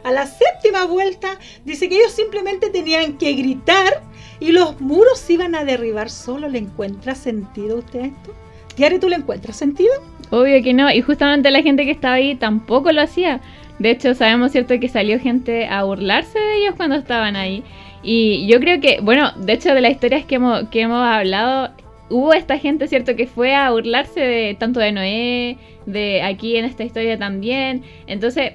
a 0.04 0.12
la 0.12 0.26
séptima 0.26 0.84
vuelta, 0.86 1.38
dice 1.64 1.88
que 1.88 1.96
ellos 1.96 2.12
simplemente 2.12 2.70
tenían 2.70 3.18
que 3.18 3.32
gritar 3.34 4.02
y 4.40 4.52
los 4.52 4.80
muros 4.80 5.18
se 5.18 5.34
iban 5.34 5.54
a 5.54 5.64
derribar 5.64 6.10
solo. 6.10 6.48
¿Le 6.48 6.58
encuentra 6.58 7.14
sentido 7.14 7.78
usted 7.78 8.06
esto? 8.06 8.34
Diario, 8.76 9.00
¿tú 9.00 9.08
le 9.08 9.16
encuentras 9.16 9.56
sentido? 9.56 9.92
Obvio 10.30 10.62
que 10.62 10.74
no, 10.74 10.90
y 10.90 11.00
justamente 11.00 11.50
la 11.50 11.62
gente 11.62 11.84
que 11.84 11.92
estaba 11.92 12.14
ahí 12.14 12.34
tampoco 12.34 12.92
lo 12.92 13.02
hacía. 13.02 13.40
De 13.78 13.90
hecho, 13.90 14.14
sabemos, 14.14 14.52
¿cierto?, 14.52 14.78
que 14.80 14.88
salió 14.88 15.18
gente 15.20 15.66
a 15.66 15.84
burlarse 15.84 16.38
de 16.38 16.56
ellos 16.56 16.74
cuando 16.76 16.96
estaban 16.96 17.36
ahí. 17.36 17.62
Y 18.02 18.46
yo 18.46 18.58
creo 18.60 18.80
que, 18.80 19.00
bueno, 19.00 19.32
de 19.36 19.52
hecho 19.52 19.74
de 19.74 19.80
las 19.80 19.92
historias 19.92 20.24
que 20.24 20.36
hemos, 20.36 20.68
que 20.68 20.80
hemos 20.82 21.06
hablado, 21.06 21.70
hubo 22.08 22.32
esta 22.32 22.58
gente, 22.58 22.88
¿cierto?, 22.88 23.16
que 23.16 23.26
fue 23.26 23.54
a 23.54 23.70
burlarse 23.70 24.20
de 24.20 24.54
tanto 24.54 24.80
de 24.80 24.92
Noé, 24.92 25.58
de 25.86 26.22
aquí 26.22 26.56
en 26.56 26.64
esta 26.64 26.84
historia 26.84 27.18
también. 27.18 27.82
Entonces, 28.06 28.52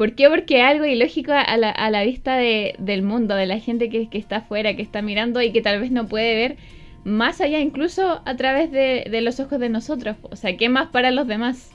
¿por 0.00 0.14
qué? 0.14 0.30
Porque 0.30 0.62
algo 0.62 0.86
ilógico 0.86 1.32
a 1.32 1.58
la, 1.58 1.68
a 1.68 1.90
la 1.90 2.02
vista 2.04 2.34
de, 2.36 2.74
del 2.78 3.02
mundo, 3.02 3.34
de 3.34 3.44
la 3.44 3.58
gente 3.58 3.90
que, 3.90 4.08
que, 4.08 4.16
está 4.16 4.36
afuera, 4.36 4.74
que 4.74 4.80
está 4.80 5.02
mirando 5.02 5.42
y 5.42 5.52
que 5.52 5.60
tal 5.60 5.78
vez 5.78 5.90
no 5.90 6.08
puede 6.08 6.34
ver 6.34 6.56
más 7.04 7.42
allá, 7.42 7.60
incluso 7.60 8.22
a 8.24 8.34
través 8.34 8.72
de, 8.72 9.06
de 9.10 9.20
los 9.20 9.40
ojos 9.40 9.60
de 9.60 9.68
nosotros. 9.68 10.16
O 10.22 10.36
sea, 10.36 10.56
¿qué 10.56 10.70
más 10.70 10.88
para 10.88 11.10
los 11.10 11.26
demás? 11.26 11.72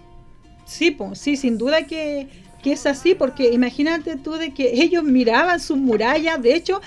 Sí, 0.66 0.90
pues, 0.90 1.20
sí, 1.20 1.38
sin 1.38 1.60
duda 1.60 1.86
que, 1.86 2.28
que 2.64 2.72
es 2.72 2.88
así, 2.88 3.14
porque 3.14 3.54
imagínate 3.54 4.16
tú 4.16 4.32
de 4.32 4.56
que 4.56 4.82
ellos 4.82 5.04
miraban 5.04 5.60
sus 5.60 5.78
murallas, 5.78 6.42
de 6.42 6.56
hecho, 6.56 6.82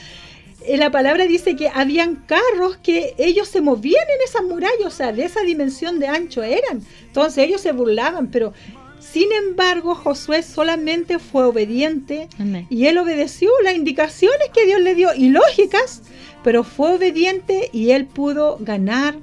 la 0.77 0.90
palabra 0.90 1.24
dice 1.27 1.55
que 1.55 1.68
habían 1.68 2.16
carros 2.16 2.79
que 2.79 3.14
ellos 3.16 3.46
se 3.46 3.61
movían 3.61 4.03
en 4.12 4.24
esas 4.24 4.42
murallas, 4.42 4.87
o 4.87 4.90
sea, 4.90 5.12
de 5.12 5.27
esa 5.27 5.42
dimensión 5.42 6.01
de 6.01 6.09
ancho 6.09 6.42
eran. 6.42 6.83
Entonces 7.07 7.44
ellos 7.44 7.61
se 7.61 7.70
burlaban, 7.70 8.27
pero 8.27 8.55
sin 9.00 9.32
embargo 9.32 9.94
Josué 9.94 10.42
solamente 10.42 11.18
fue 11.18 11.44
obediente 11.44 12.28
y 12.68 12.87
él 12.87 12.98
obedeció 12.98 13.50
las 13.62 13.74
indicaciones 13.74 14.48
que 14.52 14.66
Dios 14.66 14.80
le 14.80 14.94
dio, 14.94 15.14
ilógicas, 15.14 16.02
pero 16.44 16.64
fue 16.64 16.94
obediente 16.94 17.70
y 17.72 17.90
él 17.90 18.06
pudo 18.06 18.58
ganar 18.61 19.16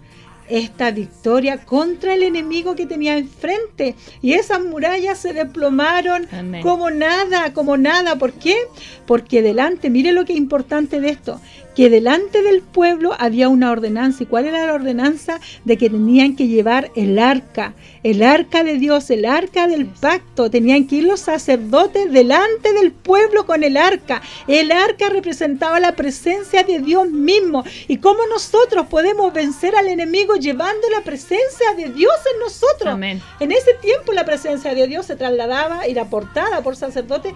esta 0.47 0.91
victoria 0.91 1.57
contra 1.65 2.13
el 2.13 2.23
enemigo 2.23 2.75
que 2.75 2.85
tenía 2.85 3.17
enfrente. 3.17 3.95
Y 4.21 4.33
esas 4.33 4.63
murallas 4.63 5.17
se 5.17 5.33
desplomaron 5.33 6.27
como 6.61 6.91
nada, 6.91 7.53
como 7.53 7.77
nada. 7.77 8.17
¿Por 8.17 8.33
qué? 8.33 8.55
Porque 9.07 9.41
delante, 9.41 9.89
mire 9.89 10.11
lo 10.11 10.25
que 10.25 10.33
es 10.33 10.37
importante 10.37 10.99
de 11.01 11.09
esto, 11.09 11.41
que 11.75 11.89
delante 11.89 12.41
del 12.41 12.61
pueblo 12.61 13.15
había 13.19 13.49
una 13.49 13.71
ordenanza. 13.71 14.23
¿Y 14.23 14.25
cuál 14.25 14.45
era 14.45 14.65
la 14.65 14.73
ordenanza? 14.73 15.39
De 15.65 15.77
que 15.77 15.89
tenían 15.89 16.35
que 16.35 16.47
llevar 16.47 16.91
el 16.95 17.19
arca, 17.19 17.73
el 18.03 18.23
arca 18.23 18.63
de 18.63 18.75
Dios, 18.75 19.09
el 19.09 19.25
arca 19.25 19.67
del 19.67 19.85
pacto. 19.85 20.49
Tenían 20.49 20.87
que 20.87 20.97
ir 20.97 21.03
los 21.03 21.19
sacerdotes 21.19 22.11
delante 22.11 22.73
del 22.73 22.91
pueblo 22.91 23.45
con 23.45 23.63
el 23.63 23.77
arca. 23.77 24.21
El 24.47 24.71
arca 24.71 25.09
representaba 25.09 25.79
la 25.79 25.95
presencia 25.95 26.63
de 26.63 26.79
Dios 26.79 27.09
mismo. 27.09 27.63
¿Y 27.87 27.97
cómo 27.97 28.19
nosotros 28.27 28.87
podemos 28.87 29.33
vencer 29.33 29.75
al 29.75 29.87
enemigo 29.87 30.35
llevando 30.35 30.89
la 30.89 31.01
presencia 31.01 31.73
de 31.75 31.89
Dios 31.89 32.13
en 32.33 32.39
nosotros? 32.39 32.95
En 33.39 33.51
ese 33.51 33.73
tiempo 33.81 34.13
la 34.13 34.25
presencia 34.25 34.73
de 34.73 34.87
Dios 34.87 35.05
se 35.05 35.15
trasladaba, 35.15 35.85
era 35.85 36.05
portada 36.05 36.61
por 36.61 36.75
sacerdotes 36.75 37.33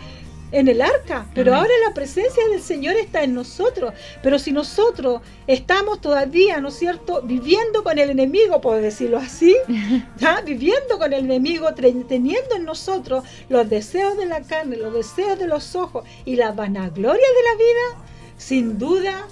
en 0.51 0.67
el 0.67 0.81
arca, 0.81 1.25
pero 1.33 1.55
ahora 1.55 1.71
la 1.87 1.93
presencia 1.93 2.47
del 2.49 2.61
Señor 2.61 2.95
está 2.95 3.23
en 3.23 3.33
nosotros. 3.33 3.93
Pero 4.23 4.39
si 4.39 4.51
nosotros 4.51 5.21
estamos 5.47 6.01
todavía, 6.01 6.59
¿no 6.59 6.69
es 6.69 6.75
cierto?, 6.75 7.21
viviendo 7.23 7.83
con 7.83 7.97
el 7.99 8.09
enemigo, 8.09 8.61
por 8.61 8.81
decirlo 8.81 9.17
así, 9.17 9.55
viviendo 10.45 10.97
con 10.97 11.13
el 11.13 11.25
enemigo, 11.25 11.73
teniendo 11.73 12.55
en 12.55 12.65
nosotros 12.65 13.23
los 13.49 13.69
deseos 13.69 14.17
de 14.17 14.25
la 14.25 14.41
carne, 14.41 14.77
los 14.77 14.93
deseos 14.93 15.37
de 15.37 15.47
los 15.47 15.75
ojos 15.75 16.05
y 16.25 16.35
la 16.35 16.51
vanagloria 16.51 17.27
de 17.27 17.43
la 17.43 17.55
vida, 17.55 18.05
sin 18.37 18.77
duda 18.77 19.27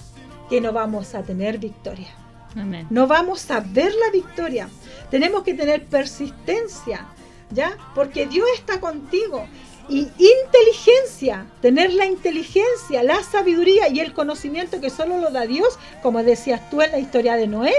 que 0.49 0.61
no 0.61 0.71
vamos 0.71 1.15
a 1.15 1.23
tener 1.23 1.57
victoria. 1.57 2.09
No 2.89 3.05
vamos 3.05 3.51
a 3.51 3.59
ver 3.59 3.93
la 3.93 4.09
victoria. 4.11 4.67
Tenemos 5.11 5.43
que 5.43 5.53
tener 5.53 5.85
persistencia, 5.85 7.05
¿ya? 7.51 7.77
Porque 7.93 8.25
Dios 8.25 8.47
está 8.55 8.79
contigo. 8.79 9.45
Y 9.89 10.07
inteligencia, 10.17 11.45
tener 11.61 11.93
la 11.93 12.05
inteligencia, 12.05 13.03
la 13.03 13.23
sabiduría 13.23 13.89
y 13.89 13.99
el 13.99 14.13
conocimiento 14.13 14.81
que 14.81 14.89
solo 14.89 15.19
lo 15.19 15.29
da 15.31 15.45
Dios, 15.45 15.79
como 16.01 16.23
decías 16.23 16.69
tú 16.69 16.81
en 16.81 16.91
la 16.91 16.99
historia 16.99 17.35
de 17.35 17.47
Noé. 17.47 17.73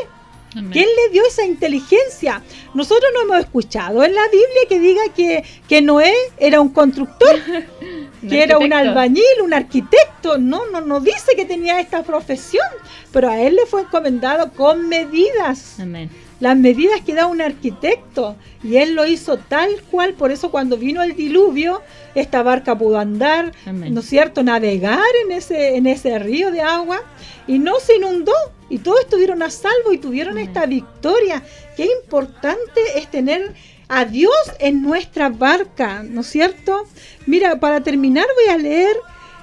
¿Quién 0.50 0.86
le 0.86 1.12
dio 1.12 1.22
esa 1.26 1.44
inteligencia? 1.44 2.42
Nosotros 2.72 3.10
no 3.14 3.20
hemos 3.20 3.38
escuchado 3.44 4.02
en 4.02 4.14
la 4.14 4.24
Biblia 4.28 4.62
que 4.66 4.80
diga 4.80 5.02
que, 5.14 5.44
que 5.68 5.82
Noé 5.82 6.14
era 6.38 6.60
un 6.62 6.70
constructor, 6.70 7.38
que 8.28 8.42
era 8.42 8.56
un 8.56 8.72
albañil, 8.72 9.42
un 9.42 9.52
arquitecto. 9.52 10.38
No, 10.38 10.66
no, 10.70 10.80
no 10.80 11.00
dice 11.00 11.36
que 11.36 11.44
tenía 11.44 11.80
esta 11.80 12.02
profesión, 12.02 12.66
pero 13.12 13.28
a 13.28 13.38
él 13.38 13.56
le 13.56 13.66
fue 13.66 13.82
encomendado 13.82 14.50
con 14.52 14.88
medidas. 14.88 15.78
Amén 15.80 16.08
las 16.40 16.56
medidas 16.56 17.00
que 17.00 17.14
da 17.14 17.26
un 17.26 17.40
arquitecto 17.40 18.36
y 18.62 18.76
él 18.76 18.94
lo 18.94 19.06
hizo 19.06 19.38
tal 19.38 19.70
cual, 19.90 20.14
por 20.14 20.30
eso 20.30 20.50
cuando 20.50 20.76
vino 20.76 21.02
el 21.02 21.16
diluvio, 21.16 21.82
esta 22.14 22.42
barca 22.42 22.78
pudo 22.78 22.98
andar, 22.98 23.52
¿no 23.66 24.00
es 24.00 24.06
cierto?, 24.06 24.42
navegar 24.42 25.00
en 25.24 25.32
ese, 25.32 25.76
en 25.76 25.86
ese 25.86 26.18
río 26.18 26.50
de 26.50 26.60
agua 26.60 27.02
y 27.46 27.58
no 27.58 27.80
se 27.80 27.96
inundó 27.96 28.34
y 28.68 28.78
todos 28.78 29.00
estuvieron 29.00 29.42
a 29.42 29.50
salvo 29.50 29.92
y 29.92 29.98
tuvieron 29.98 30.38
esta 30.38 30.66
victoria. 30.66 31.42
Qué 31.76 31.88
importante 32.02 32.80
es 32.96 33.10
tener 33.10 33.54
a 33.88 34.04
Dios 34.04 34.34
en 34.58 34.82
nuestra 34.82 35.30
barca, 35.30 36.02
¿no 36.02 36.20
es 36.20 36.26
cierto? 36.26 36.86
Mira, 37.26 37.58
para 37.58 37.82
terminar 37.82 38.26
voy 38.34 38.54
a 38.54 38.58
leer 38.58 38.96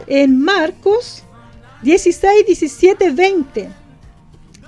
en 0.07 0.39
Marcos 0.39 1.23
16, 1.81 2.45
17, 2.45 3.11
20. 3.11 3.69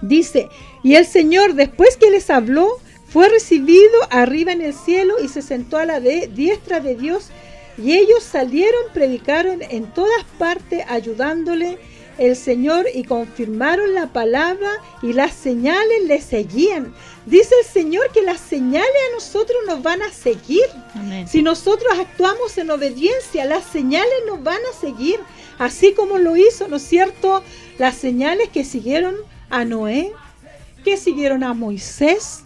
Dice, 0.02 0.50
y 0.84 0.96
el 0.96 1.06
Señor, 1.06 1.54
después 1.54 1.98
que 1.98 2.12
les 2.12 2.30
habló, 2.30 2.80
fue 3.08 3.30
recibido 3.30 3.94
arriba 4.10 4.52
en 4.52 4.62
el 4.62 4.74
cielo 4.74 5.16
y 5.24 5.28
se 5.28 5.42
sentó 5.42 5.78
a 5.78 5.86
la 5.86 6.00
diestra 6.00 6.80
de 6.80 6.96
Dios. 6.96 7.30
Y 7.78 7.94
ellos 7.94 8.24
salieron, 8.24 8.82
predicaron 8.94 9.62
en 9.62 9.94
todas 9.94 10.24
partes, 10.38 10.84
ayudándole 10.88 11.78
el 12.18 12.36
Señor 12.36 12.88
y 12.94 13.04
confirmaron 13.04 13.94
la 13.94 14.12
palabra 14.12 14.70
y 15.04 15.14
las 15.14 15.34
señales 15.34 16.04
le 16.06 16.20
seguían. 16.22 16.94
Dice 17.26 17.54
el 17.62 17.68
Señor 17.68 18.12
que 18.12 18.24
las 18.24 18.40
señales 18.40 18.90
a 19.10 19.16
nosotros 19.16 19.58
nos 19.68 19.84
van 19.84 20.02
a 20.02 20.12
seguir. 20.12 20.66
Si 21.28 21.42
nosotros 21.42 21.92
actuamos 22.00 22.58
en 22.58 22.72
obediencia, 22.72 23.46
las 23.46 23.66
señales 23.66 24.16
nos 24.26 24.42
van 24.44 24.62
a 24.72 24.80
seguir. 24.80 25.20
Así 25.60 25.94
como 25.94 26.18
lo 26.18 26.36
hizo, 26.36 26.68
¿no 26.68 26.78
es 26.78 26.84
cierto? 26.84 27.44
Las 27.78 27.96
señales 27.96 28.50
que 28.50 28.64
siguieron 28.64 29.16
a 29.50 29.66
Noé, 29.66 30.12
que 30.88 30.96
siguieron 30.96 31.44
a 31.44 31.54
Moisés, 31.54 32.44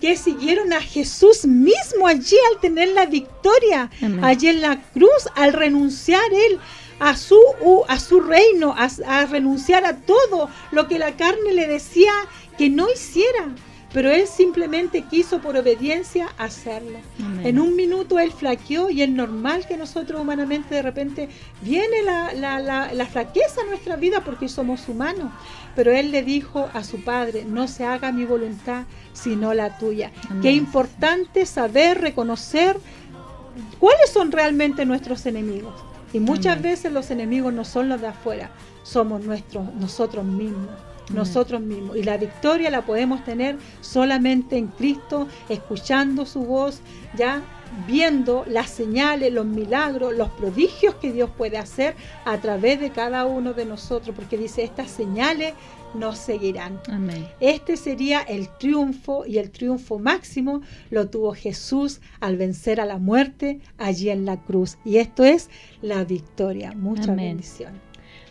que 0.00 0.16
siguieron 0.16 0.72
a 0.72 0.80
Jesús 0.80 1.46
mismo 1.46 2.08
allí 2.08 2.36
al 2.50 2.60
tener 2.60 2.88
la 2.88 3.06
victoria, 3.06 3.88
allí 4.20 4.48
en 4.48 4.62
la 4.62 4.82
cruz, 4.92 5.28
al 5.36 5.52
renunciar 5.52 6.24
él 6.32 6.58
a 6.98 7.16
su, 7.16 7.38
a 7.86 8.00
su 8.00 8.18
reino, 8.18 8.74
a 8.76 9.26
renunciar 9.26 9.84
a 9.84 9.98
todo 9.98 10.50
lo 10.72 10.88
que 10.88 10.98
la 10.98 11.12
carne 11.12 11.52
le 11.52 11.68
decía 11.68 12.10
que 12.58 12.68
no 12.68 12.90
hiciera 12.90 13.54
pero 13.94 14.10
él 14.10 14.26
simplemente 14.26 15.02
quiso 15.02 15.38
por 15.38 15.56
obediencia 15.56 16.26
hacerlo. 16.36 16.98
En 17.44 17.60
un 17.60 17.76
minuto 17.76 18.18
él 18.18 18.32
flaqueó 18.32 18.90
y 18.90 19.02
es 19.02 19.08
normal 19.08 19.68
que 19.68 19.76
nosotros 19.76 20.20
humanamente 20.20 20.74
de 20.74 20.82
repente 20.82 21.28
viene 21.62 22.02
la, 22.02 23.06
flaqueza 23.06 23.60
a 23.60 23.66
nuestra 23.66 23.94
vida 23.94 24.22
porque 24.24 24.48
somos 24.48 24.88
humanos, 24.88 25.30
pero 25.76 25.92
él 25.92 26.10
le 26.10 26.24
dijo 26.24 26.68
a 26.74 26.82
su 26.82 27.04
padre, 27.04 27.44
no 27.44 27.68
se 27.68 27.84
haga 27.84 28.10
mi 28.10 28.24
voluntad 28.24 28.82
sino 29.12 29.54
la 29.54 29.78
tuya. 29.78 30.10
Qué 30.42 30.50
importante 30.50 31.46
saber 31.46 32.00
reconocer 32.00 32.76
cuáles 33.78 34.10
son 34.10 34.32
realmente 34.32 34.84
nuestros 34.84 35.24
enemigos. 35.26 35.72
Y 36.12 36.18
muchas 36.18 36.60
veces 36.60 36.90
los 36.90 37.12
enemigos 37.12 37.52
no 37.52 37.64
son 37.64 37.88
los 37.88 38.00
de 38.00 38.08
afuera, 38.08 38.50
somos 38.82 39.24
nuestros, 39.24 39.72
nosotros 39.74 40.24
mismos 40.24 40.70
nosotros 41.12 41.60
mismos. 41.60 41.96
Y 41.96 42.02
la 42.02 42.16
victoria 42.16 42.70
la 42.70 42.82
podemos 42.82 43.24
tener 43.24 43.56
solamente 43.80 44.56
en 44.56 44.68
Cristo, 44.68 45.28
escuchando 45.48 46.26
su 46.26 46.44
voz, 46.44 46.80
ya 47.16 47.42
viendo 47.86 48.44
las 48.46 48.70
señales, 48.70 49.32
los 49.32 49.46
milagros, 49.46 50.14
los 50.14 50.28
prodigios 50.30 50.94
que 50.96 51.12
Dios 51.12 51.30
puede 51.36 51.58
hacer 51.58 51.96
a 52.24 52.38
través 52.38 52.80
de 52.80 52.90
cada 52.90 53.26
uno 53.26 53.52
de 53.52 53.64
nosotros, 53.64 54.14
porque 54.14 54.38
dice, 54.38 54.62
estas 54.62 54.90
señales 54.90 55.54
nos 55.94 56.18
seguirán. 56.18 56.80
Este 57.40 57.76
sería 57.76 58.20
el 58.22 58.48
triunfo 58.58 59.24
y 59.26 59.38
el 59.38 59.50
triunfo 59.50 59.98
máximo 59.98 60.62
lo 60.90 61.08
tuvo 61.08 61.34
Jesús 61.34 62.00
al 62.20 62.36
vencer 62.36 62.80
a 62.80 62.86
la 62.86 62.98
muerte 62.98 63.60
allí 63.78 64.10
en 64.10 64.24
la 64.24 64.40
cruz. 64.40 64.76
Y 64.84 64.96
esto 64.96 65.24
es 65.24 65.50
la 65.82 66.04
victoria. 66.04 66.72
Muchas 66.72 67.14
bendiciones. 67.14 67.83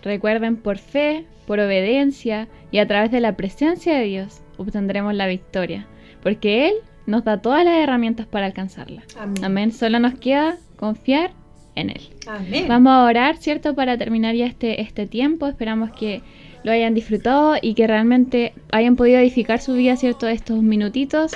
Recuerden, 0.03 0.57
por 0.57 0.77
fe, 0.77 1.25
por 1.47 1.59
obediencia 1.59 2.47
y 2.71 2.79
a 2.79 2.87
través 2.87 3.11
de 3.11 3.19
la 3.19 3.35
presencia 3.35 3.95
de 3.95 4.05
Dios 4.05 4.41
obtendremos 4.57 5.13
la 5.13 5.27
victoria, 5.27 5.87
porque 6.21 6.67
Él 6.67 6.73
nos 7.05 7.23
da 7.23 7.41
todas 7.41 7.65
las 7.65 7.75
herramientas 7.75 8.27
para 8.27 8.45
alcanzarla. 8.45 9.03
Amén. 9.41 9.71
Solo 9.71 9.99
nos 9.99 10.15
queda 10.15 10.57
confiar 10.77 11.31
en 11.75 11.89
Él. 11.89 12.01
Amén. 12.27 12.65
Vamos 12.67 12.91
a 12.91 13.03
orar, 13.03 13.37
¿cierto? 13.37 13.75
Para 13.75 13.97
terminar 13.97 14.35
ya 14.35 14.45
este, 14.45 14.81
este 14.81 15.07
tiempo. 15.07 15.47
Esperamos 15.47 15.91
que 15.91 16.21
lo 16.63 16.71
hayan 16.71 16.93
disfrutado 16.93 17.55
y 17.61 17.73
que 17.73 17.87
realmente 17.87 18.53
hayan 18.71 18.95
podido 18.95 19.19
edificar 19.19 19.59
su 19.59 19.73
vida, 19.73 19.95
¿cierto? 19.95 20.27
Estos 20.27 20.61
minutitos. 20.61 21.33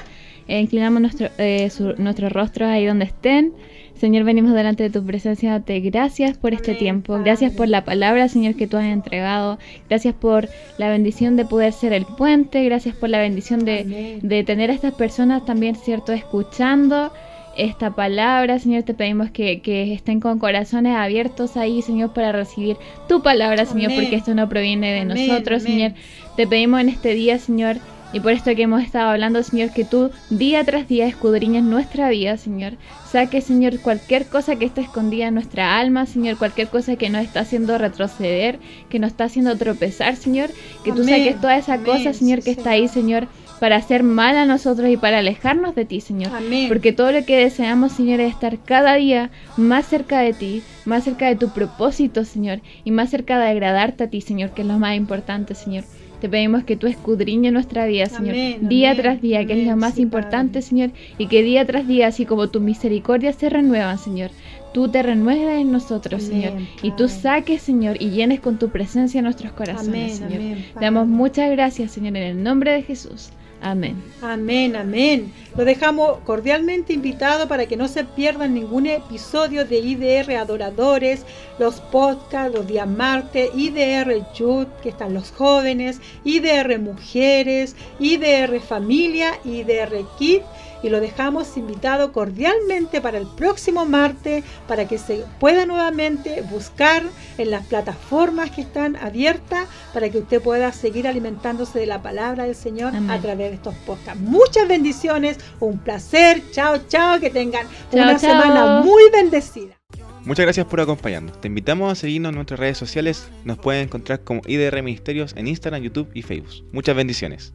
Eh, 0.48 0.62
inclinamos 0.62 1.02
nuestro, 1.02 1.28
eh, 1.38 1.70
nuestros 1.98 2.32
rostros 2.32 2.70
ahí 2.70 2.86
donde 2.86 3.06
estén. 3.06 3.54
Señor, 4.00 4.24
venimos 4.24 4.54
delante 4.54 4.84
de 4.84 4.90
tu 4.90 5.04
presencia, 5.06 5.52
date 5.52 5.80
gracias 5.80 6.38
por 6.38 6.54
este 6.54 6.76
tiempo, 6.76 7.18
gracias 7.20 7.52
por 7.54 7.68
la 7.68 7.84
palabra, 7.84 8.30
Señor, 8.30 8.56
que 8.56 8.68
tú 8.68 8.78
has 8.78 8.86
entregado, 8.86 9.58
gracias 9.90 10.14
por 10.14 10.48
la 10.78 10.90
bendición 10.90 11.36
de 11.36 11.46
poder 11.46 11.74
ser 11.74 11.94
el 11.94 12.06
puente, 12.06 12.64
gracias 12.64 12.96
por 12.96 13.10
la 13.10 13.20
bendición 13.20 13.66
de, 13.66 14.20
de 14.22 14.44
tener 14.44 14.70
a 14.70 14.74
estas 14.74 14.94
personas 14.94 15.46
también, 15.46 15.76
¿cierto?, 15.76 16.14
escuchando 16.14 17.12
esta 17.58 17.96
palabra, 17.96 18.60
Señor, 18.60 18.84
te 18.84 18.94
pedimos 18.94 19.32
que, 19.32 19.62
que, 19.62 19.94
estén 19.94 20.20
con 20.20 20.38
corazones 20.38 20.96
abiertos 20.96 21.58
ahí, 21.58 21.82
Señor, 21.82 22.14
para 22.14 22.32
recibir 22.32 22.78
tu 23.10 23.24
palabra, 23.24 23.66
Señor, 23.66 23.94
porque 23.96 24.16
esto 24.16 24.36
no 24.36 24.48
proviene 24.48 24.94
de 24.94 25.06
nosotros, 25.06 25.64
Señor. 25.64 25.94
Te 26.36 26.46
pedimos 26.46 26.82
en 26.82 26.90
este 26.90 27.16
día, 27.16 27.40
Señor, 27.40 27.78
y 28.14 28.20
por 28.22 28.32
esto 28.32 28.56
que 28.56 28.64
hemos 28.64 28.84
estado 28.84 29.10
hablando, 29.10 29.44
Señor, 29.44 29.72
que 29.72 29.84
tú 29.84 30.12
día 30.30 30.64
tras 30.64 30.88
día 30.88 31.08
escudriñas 31.08 31.64
nuestra 31.64 32.10
vida, 32.10 32.38
Señor. 32.38 32.74
Saque, 33.12 33.42
Señor, 33.42 33.80
cualquier 33.82 34.26
cosa 34.26 34.56
que 34.56 34.66
está 34.66 34.82
escondida 34.82 35.28
en 35.28 35.34
nuestra 35.34 35.78
alma, 35.78 36.06
Señor, 36.06 36.38
cualquier 36.38 36.70
cosa 36.70 36.96
que 36.96 37.10
nos 37.10 37.24
está 37.24 37.42
haciendo 37.42 37.78
retroceder, 37.78 38.60
que 38.90 39.00
nos 39.00 39.12
está 39.12 39.26
haciendo 39.26 39.56
tropezar, 39.58 40.16
Señor. 40.16 40.50
Que 40.86 40.94
tú 40.94 41.04
saques 41.04 41.40
toda 41.42 41.58
esa 41.58 41.80
cosa, 41.80 42.14
Señor, 42.14 42.44
que 42.44 42.52
está 42.52 42.72
ahí, 42.72 42.88
Señor, 42.88 43.28
para 43.60 43.76
hacer 43.76 44.04
mal 44.04 44.38
a 44.38 44.46
nosotros 44.46 44.90
y 44.90 44.98
para 44.98 45.20
alejarnos 45.20 45.76
de 45.76 45.86
ti, 45.86 46.00
Señor. 46.00 46.32
Porque 46.70 46.94
todo 46.94 47.12
lo 47.12 47.26
que 47.26 47.38
deseamos, 47.38 47.92
Señor, 47.92 48.22
es 48.22 48.34
estar 48.34 48.58
cada 48.60 48.96
día 48.96 49.32
más 49.58 49.86
cerca 49.86 50.20
de 50.20 50.34
ti, 50.34 50.64
más 50.86 51.04
cerca 51.04 51.28
de 51.28 51.36
tu 51.36 51.50
propósito, 51.50 52.24
Señor, 52.24 52.62
y 52.86 52.92
más 52.92 53.10
cerca 53.10 53.38
de 53.38 53.50
agradarte 53.50 54.06
a 54.06 54.10
ti, 54.10 54.22
Señor, 54.22 54.52
que 54.52 54.62
es 54.62 54.68
lo 54.68 54.80
más 54.80 54.96
importante, 54.96 55.56
Señor. 55.56 55.84
Te 56.22 56.30
pedimos 56.30 56.64
que 56.64 56.76
tú 56.76 56.88
escudriñes 56.88 57.54
nuestra 57.54 57.86
vida, 57.86 58.08
Señor, 58.08 58.36
día 58.68 58.96
tras 58.96 59.22
día, 59.22 59.46
que 59.46 59.62
es 59.62 59.68
lo 59.68 59.78
más 59.78 60.00
importante, 60.00 60.62
Señor, 60.62 60.90
y 61.18 61.28
que 61.28 61.44
día 61.44 61.66
tras 61.66 61.88
día, 61.88 62.08
así 62.08 62.26
como 62.26 62.50
tu 62.50 62.60
misericordia 62.60 63.34
se 63.34 63.50
renuevan, 63.50 64.00
Señor, 64.00 64.32
tú 64.74 64.90
te 64.90 65.04
renueves 65.04 65.62
en 65.62 65.72
nosotros, 65.72 66.24
Señor, 66.24 66.54
y 66.82 66.92
tú 66.92 67.08
saques, 67.08 67.62
Señor, 67.62 67.98
y 68.00 68.10
llenes 68.10 68.40
con 68.40 68.58
tu 68.58 68.70
presencia 68.70 69.22
nuestros 69.22 69.52
corazones, 69.52 70.18
Señor. 70.18 70.58
Damos 70.80 71.08
muchas 71.08 71.52
gracias, 71.52 71.92
Señor, 71.92 72.18
en 72.18 72.24
el 72.24 72.44
nombre 72.44 72.72
de 72.72 72.82
Jesús. 72.82 73.32
Amén. 73.62 74.02
Amén, 74.22 74.76
amén. 74.76 75.34
Lo 75.56 75.66
dejamos 75.66 76.20
cordialmente 76.26 76.94
invitado 76.94 77.48
para 77.48 77.66
que 77.66 77.76
no 77.76 77.88
se 77.88 78.04
pierdan 78.04 78.54
ningún 78.54 78.86
episodio 78.86 79.66
de 79.66 79.80
IDR 79.80 80.36
Adoradores, 80.36 81.26
los 81.58 81.80
podcasts, 81.80 82.56
los 82.56 82.68
días 82.68 82.88
martes, 82.88 83.50
IDR 83.56 84.24
Youth, 84.36 84.68
que 84.84 84.90
están 84.90 85.16
los 85.16 85.32
jóvenes, 85.32 86.00
IDR 86.24 86.78
Mujeres, 86.80 87.76
IDR 88.00 88.60
Familia, 88.60 89.40
IDR 89.44 90.06
Kids 90.20 90.46
y 90.88 90.90
lo 90.90 91.02
dejamos 91.02 91.58
invitado 91.58 92.14
cordialmente 92.14 93.02
para 93.02 93.18
el 93.18 93.28
próximo 93.28 93.86
martes 93.86 94.44
para 94.68 94.88
que 94.88 94.98
se 94.98 95.26
pueda 95.40 95.66
nuevamente 95.66 96.42
buscar 96.42 97.04
en 97.38 97.52
las 97.52 97.66
plataformas 97.66 98.52
que 98.52 98.62
están 98.62 98.96
abiertas 98.96 99.68
para 99.94 100.10
que 100.10 100.20
usted 100.20 100.42
pueda 100.42 100.72
seguir 100.72 101.08
alimentándose 101.08 101.80
de 101.80 101.88
la 101.88 102.02
palabra 102.02 102.46
del 102.46 102.56
Señor 102.56 102.94
a 103.10 103.20
través 103.20 103.50
de 103.50 103.56
estos 103.56 103.76
podcasts. 103.86 104.20
Muchas 104.22 104.68
bendiciones, 104.68 105.38
un 105.60 105.78
placer, 105.78 106.42
chao, 106.52 106.78
chao, 106.88 107.20
que 107.20 107.30
tengan 107.30 107.68
una 107.92 108.18
semana 108.18 108.82
muy 108.82 109.04
bendecida. 109.12 109.78
Muchas 110.24 110.46
gracias 110.46 110.66
por 110.66 110.82
acompañarnos. 110.82 111.40
Te 111.40 111.48
invitamos 111.48 111.92
a 111.92 111.96
seguirnos 111.96 112.30
en 112.30 112.36
nuestras 112.36 112.60
redes 112.60 112.78
sociales. 112.78 113.30
Nos 113.46 113.58
pueden 113.58 113.84
encontrar 113.84 114.24
como 114.24 114.42
IDR 114.46 114.82
Ministerios 114.84 115.34
en 115.38 115.48
Instagram, 115.48 115.82
YouTube 115.82 116.10
y 116.14 116.22
Facebook. 116.22 116.66
Muchas 116.74 116.96
bendiciones. 116.96 117.54